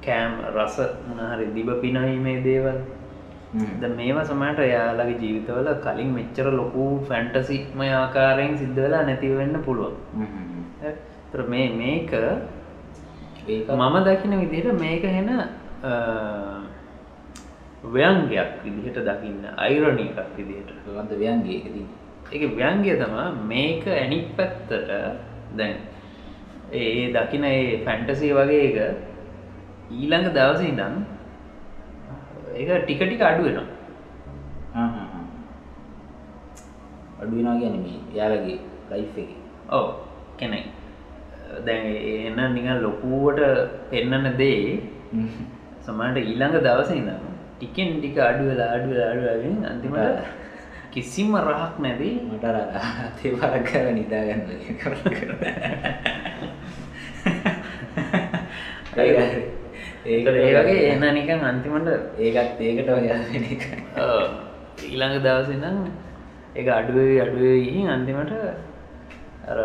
කෑම් 0.00 0.32
රස 0.54 0.76
මනහරි 1.08 1.46
දිබ 1.54 1.68
පිනහීමේ 1.82 2.38
දේවල් 2.44 2.78
ද 3.54 3.82
මේවා 3.98 4.24
සමට 4.24 4.60
යාලගේ 4.66 5.18
ජීවිතවල 5.22 5.68
කලින් 5.84 6.10
මෙච්චර 6.16 6.46
ලොකු 6.50 6.84
ෆැන්ටසිමය 7.08 7.88
ආකාරයෙන් 7.94 8.58
සිද්ධ 8.58 8.80
වෙලා 8.84 9.02
නැතිවෙන්න 9.02 9.56
පුළුවන්. 9.62 9.94
තර 11.32 11.42
මේ 11.48 11.68
මේක 11.72 12.10
මම 13.70 13.96
දකින 14.06 14.34
විදිහට 14.42 14.80
මේක 14.80 15.04
හෙන 15.06 15.30
ව්‍යංගයක් 17.86 18.50
විදිහට 18.64 18.98
දකින්න 19.08 19.42
අයිරණ 19.56 19.98
එකක් 20.00 20.18
විදිහට. 20.36 20.70
වන්ද 20.86 21.12
ව්‍යන්ගේකදී 21.22 21.86
එක 22.32 22.42
ව්‍යංගය 22.52 22.92
තම 23.02 23.16
මේක 23.48 23.84
ඇනි 23.88 24.18
පැත්තට 24.36 24.72
දැන් 25.56 25.76
ඒ 26.72 27.12
දකින 27.14 27.44
ඒ 27.44 27.84
ෆැන්ටසේ 27.84 28.34
වගේ 28.34 28.64
එක 28.68 28.78
ඊළඟ 29.92 30.28
දවස 30.34 30.62
ඉඳන් 30.62 30.96
ඒක 32.56 32.70
ටික 32.80 33.00
ටික 33.00 33.22
අඩුවෙනවා 33.22 33.66
අඩුවෙනවා 37.20 37.56
ගැන 37.60 37.76
මේ 37.80 37.98
යාලගේ 38.14 38.58
ලයි් 38.90 39.06
එක. 39.16 39.30
ඔව. 39.70 39.86
කෙනෙක්. 40.36 40.66
දැන් 41.64 41.84
එන්න 42.38 42.54
නිකන් 42.54 42.70
ලොකුවට 42.78 43.40
පෙන්නන 43.90 44.26
දේ 44.36 44.60
සමට 45.82 46.16
ඊළඟ 46.22 46.56
දවස 46.58 46.90
ඉඳම 46.92 47.24
ටිකෙන් 47.54 47.88
ටික 47.94 48.16
අඩුවෙලා 48.20 48.70
අඩුවෙලා 48.72 49.10
අඩුවගෙන 49.12 49.56
අන්තිමට 49.64 50.18
කිසිම 50.92 51.30
රහක් 51.38 51.74
නැදී 51.78 52.14
මට 52.26 52.46
තේපාරක් 53.18 53.64
කර 53.64 53.86
නිදාගන්න 53.92 54.44
ඒක 60.06 60.26
ඒ 60.32 60.54
වගේ 60.56 60.80
එන්න 60.92 61.04
නිකන් 61.18 61.44
අන්තිමට 61.50 61.88
ඒකත් 62.24 62.60
ඒකට 62.68 62.90
ඔයාගෙන. 62.96 63.44
ඊළඟ 64.88 65.16
දවස 65.26 65.48
ඉඳන් 65.56 65.78
ඒක 66.56 66.68
අඩුවේ 66.78 67.20
අඩුවේ 67.24 67.86
අන්තිමට 67.94 68.32
අර 69.50 69.58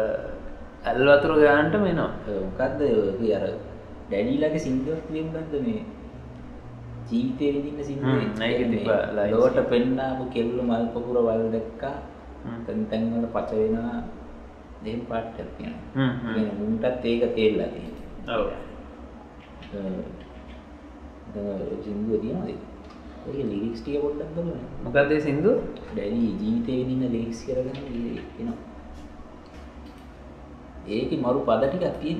ඇල් 0.89 1.01
වතුර 1.09 1.33
ගාන්ට 1.43 1.75
මෙනවා 1.85 2.11
මොකක්ද 2.45 2.79
අර 3.39 3.45
ඩැඩීලගේ 4.09 4.63
සිින්දුවක් 4.67 5.03
තියම්බන්ද 5.09 5.53
මේ? 5.65 5.83
ජීවිතය 7.09 7.45
විදින්න 7.55 7.79
lines. 8.39 9.31
ලෝට 9.33 9.57
පෙන්නාපු 9.73 10.23
කෙල්ලු 10.35 10.63
මල් 10.63 10.85
පොකුර 10.95 11.17
වල් 11.27 11.45
දැක්කා. 11.55 11.95
තැන්තැන්වල 12.65 13.27
පච 13.35 13.49
වෙනවා. 13.61 14.01
දෙම් 14.85 15.01
පාට්ට 15.09 15.49
තියෙන 15.57 15.73
හ්ම්, 15.95 16.13
හ්ම්. 16.23 16.47
මුන්ටත් 16.59 17.05
ඒක 17.05 17.23
තේල්ලා 17.35 17.69
තියෙන. 17.75 17.93
සිින්දුව 21.83 22.21
තියනද 22.23 22.43
ඔය 23.27 23.43
ලිරික්ස් 23.43 23.81
ටිය 23.81 24.01
පොඩ්ඩක් 24.03 24.31
බලන්න. 24.35 24.61
මොකක්දේ 24.83 25.19
සිින්දු 25.19 25.51
ඩැඩී 25.87 26.29
ජීවිතය 26.41 26.71
විදින්න 26.79 27.03
ලිරික්ස් 27.15 27.41
කරගන්න 27.47 27.77
එනවා. 28.39 28.57
ඒක 30.89 31.11
මරු 31.23 31.39
පද 31.47 31.61
ටිකක් 31.65 31.97
තියෙන 32.01 32.19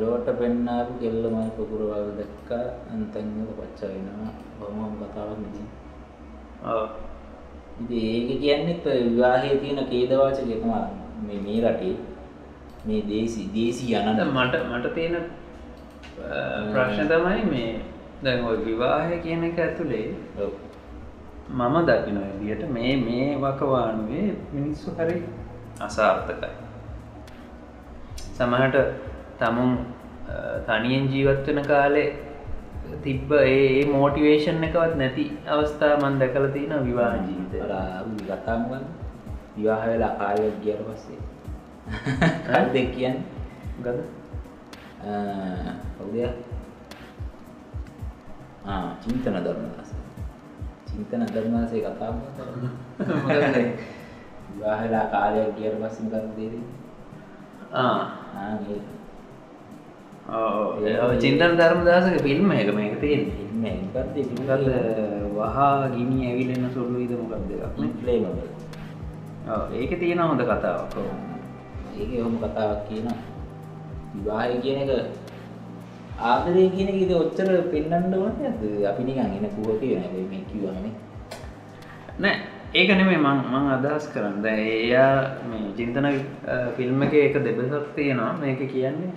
ලෝට 0.00 0.28
පෙන්නාපු 0.40 0.92
කෙල්ලමයි 1.02 1.50
පොකුරවල් 1.58 2.08
දැක්ක. 2.18 2.50
අන්තැන්වල 2.92 3.50
පච්චා 3.58 3.90
වෙනවා. 3.94 4.32
බොහොම 4.58 4.92
කතාවක් 5.02 5.38
නිති 5.42 5.62
ඔව්. 6.66 6.86
ඉති 7.82 7.98
ඒක 8.08 8.30
කියන්නෙත් 8.42 8.84
විවාහය 8.84 9.50
තියෙන 9.62 9.80
කේදවාචකෙනවා 9.92 10.84
මේ 11.26 11.40
මේ 11.46 11.60
රටේ 11.64 11.94
මේ 12.86 13.02
දේසි 13.12 13.42
දේසි 13.54 13.92
දැන් 13.92 14.08
අනන්ත. 14.10 14.24
මට 14.28 14.54
මට 14.70 14.94
තියෙන 14.96 15.16
ප්‍රශ්න 16.72 17.08
තමයි 17.08 17.44
මේ 17.44 17.70
දැන් 18.24 18.44
ඔය 18.44 18.56
විවාහය 18.64 19.18
කියන 19.18 19.44
එක 19.44 19.58
ඇතුළේ. 19.58 20.06
මම 21.50 21.76
දකින 21.86 22.18
විදියට 22.40 22.64
මේ 22.70 22.96
මේ 22.96 23.28
වකවානුවේ 23.36 24.26
මිනිස්සු 24.52 24.96
හරි 24.98 25.22
අසාර්ථකයි. 25.80 26.50
සමහට 28.34 28.76
තමුන් 29.38 29.72
තනියෙන් 30.66 31.08
ජීවත් 31.12 31.46
වෙන 31.46 31.62
කාලේ 31.64 32.08
තිබ්බ 33.02 33.32
ඒ 33.32 33.84
මෝටිවේෂන් 33.86 34.64
එකවත් 34.64 34.94
නැති 34.96 35.26
අවස්ථා 35.48 35.96
මන් 35.96 36.18
දැකල 36.18 36.46
තියෙන 36.46 36.86
විවාහ 36.86 37.14
කතා 38.28 38.56
මොකක්ද 38.58 38.86
විවාහ 39.56 39.82
වෙලා 39.86 40.14
කාලයක් 40.14 40.56
ගියට 40.62 40.86
පස්සේ. 40.86 41.20
කල් 42.46 42.66
දෙක 42.74 42.88
කියන්නේ. 42.94 43.24
ගද 43.82 44.19
කවුද 45.00 46.16
ආ 48.62 48.92
චින්තන 49.00 49.36
ධර්මදාස 49.36 49.90
චින්තන 50.86 51.22
ධර්මදාසේ 51.26 51.80
කතා 51.82 52.10
මොකක්ද 52.12 52.40
විවාහ 54.50 54.78
වෙලා 54.80 55.06
කාලයක් 55.08 55.56
ගියට 55.56 55.76
පස්සේ 55.78 56.04
මොකක්ද 56.04 56.36
දෙන්නේ 56.36 56.64
ආ 57.74 58.00
ආ 58.36 58.52
ඔව්. 60.28 60.84
ඔව්. 60.98 61.12
චින්තන 61.18 61.56
ධර්මදාසක 61.56 62.20
ෆිල්ම් 62.20 62.52
එක 62.52 62.68
මේක 62.72 63.00
තියෙන්නේ 63.00 63.40
ඉන්නේ 63.46 63.76
මොකක්ද 63.86 64.16
මොකද 64.38 64.68
වහා 65.34 65.88
ගිනි 65.88 66.18
ඇවිලෙන 66.26 66.70
සුළු 66.70 66.98
ඉද 66.98 67.12
මොකක් 67.12 67.48
දෙයක් 67.48 67.64
ෆ්ලේමබල් 67.96 68.38
ඒක 69.72 69.92
තියෙන 69.96 70.20
හොඳ 70.20 70.42
කතාවක් 70.42 70.94
ඒක 71.96 72.10
ඔහොම 72.18 72.36
කතාවක් 72.38 72.80
කියන 72.86 73.08
විවාහය 74.14 74.56
කියන 74.60 74.78
එක 74.84 74.90
ආදරය 76.22 76.64
කියන 76.68 76.94
ඉද 76.94 77.12
ඔච්චර 77.14 77.50
පෙන්න්නන්න 77.72 78.14
ඕන 78.14 78.32
අපි 78.86 79.02
නිකන් 79.02 79.36
එන 79.38 79.52
පුුව 79.56 79.76
කියන 79.80 80.08
මේ 80.30 80.46
කිවනේ 80.48 80.94
නෑ 82.18 82.38
ඒක 82.72 82.90
නෙමේ 82.90 83.18
මං 83.18 83.38
මං 83.50 83.64
අදහස් 83.74 84.04
කරන්න. 84.12 84.44
එයා 84.46 85.14
මේ 85.44 85.72
චින්තන 85.76 86.06
ෆිල්ම් 86.76 87.02
එක 87.02 87.14
එක 87.14 87.36
දෙබසක් 87.40 87.86
තියෙනවා. 87.96 88.32
මේක 88.34 88.60
කියන්නේ 88.64 89.10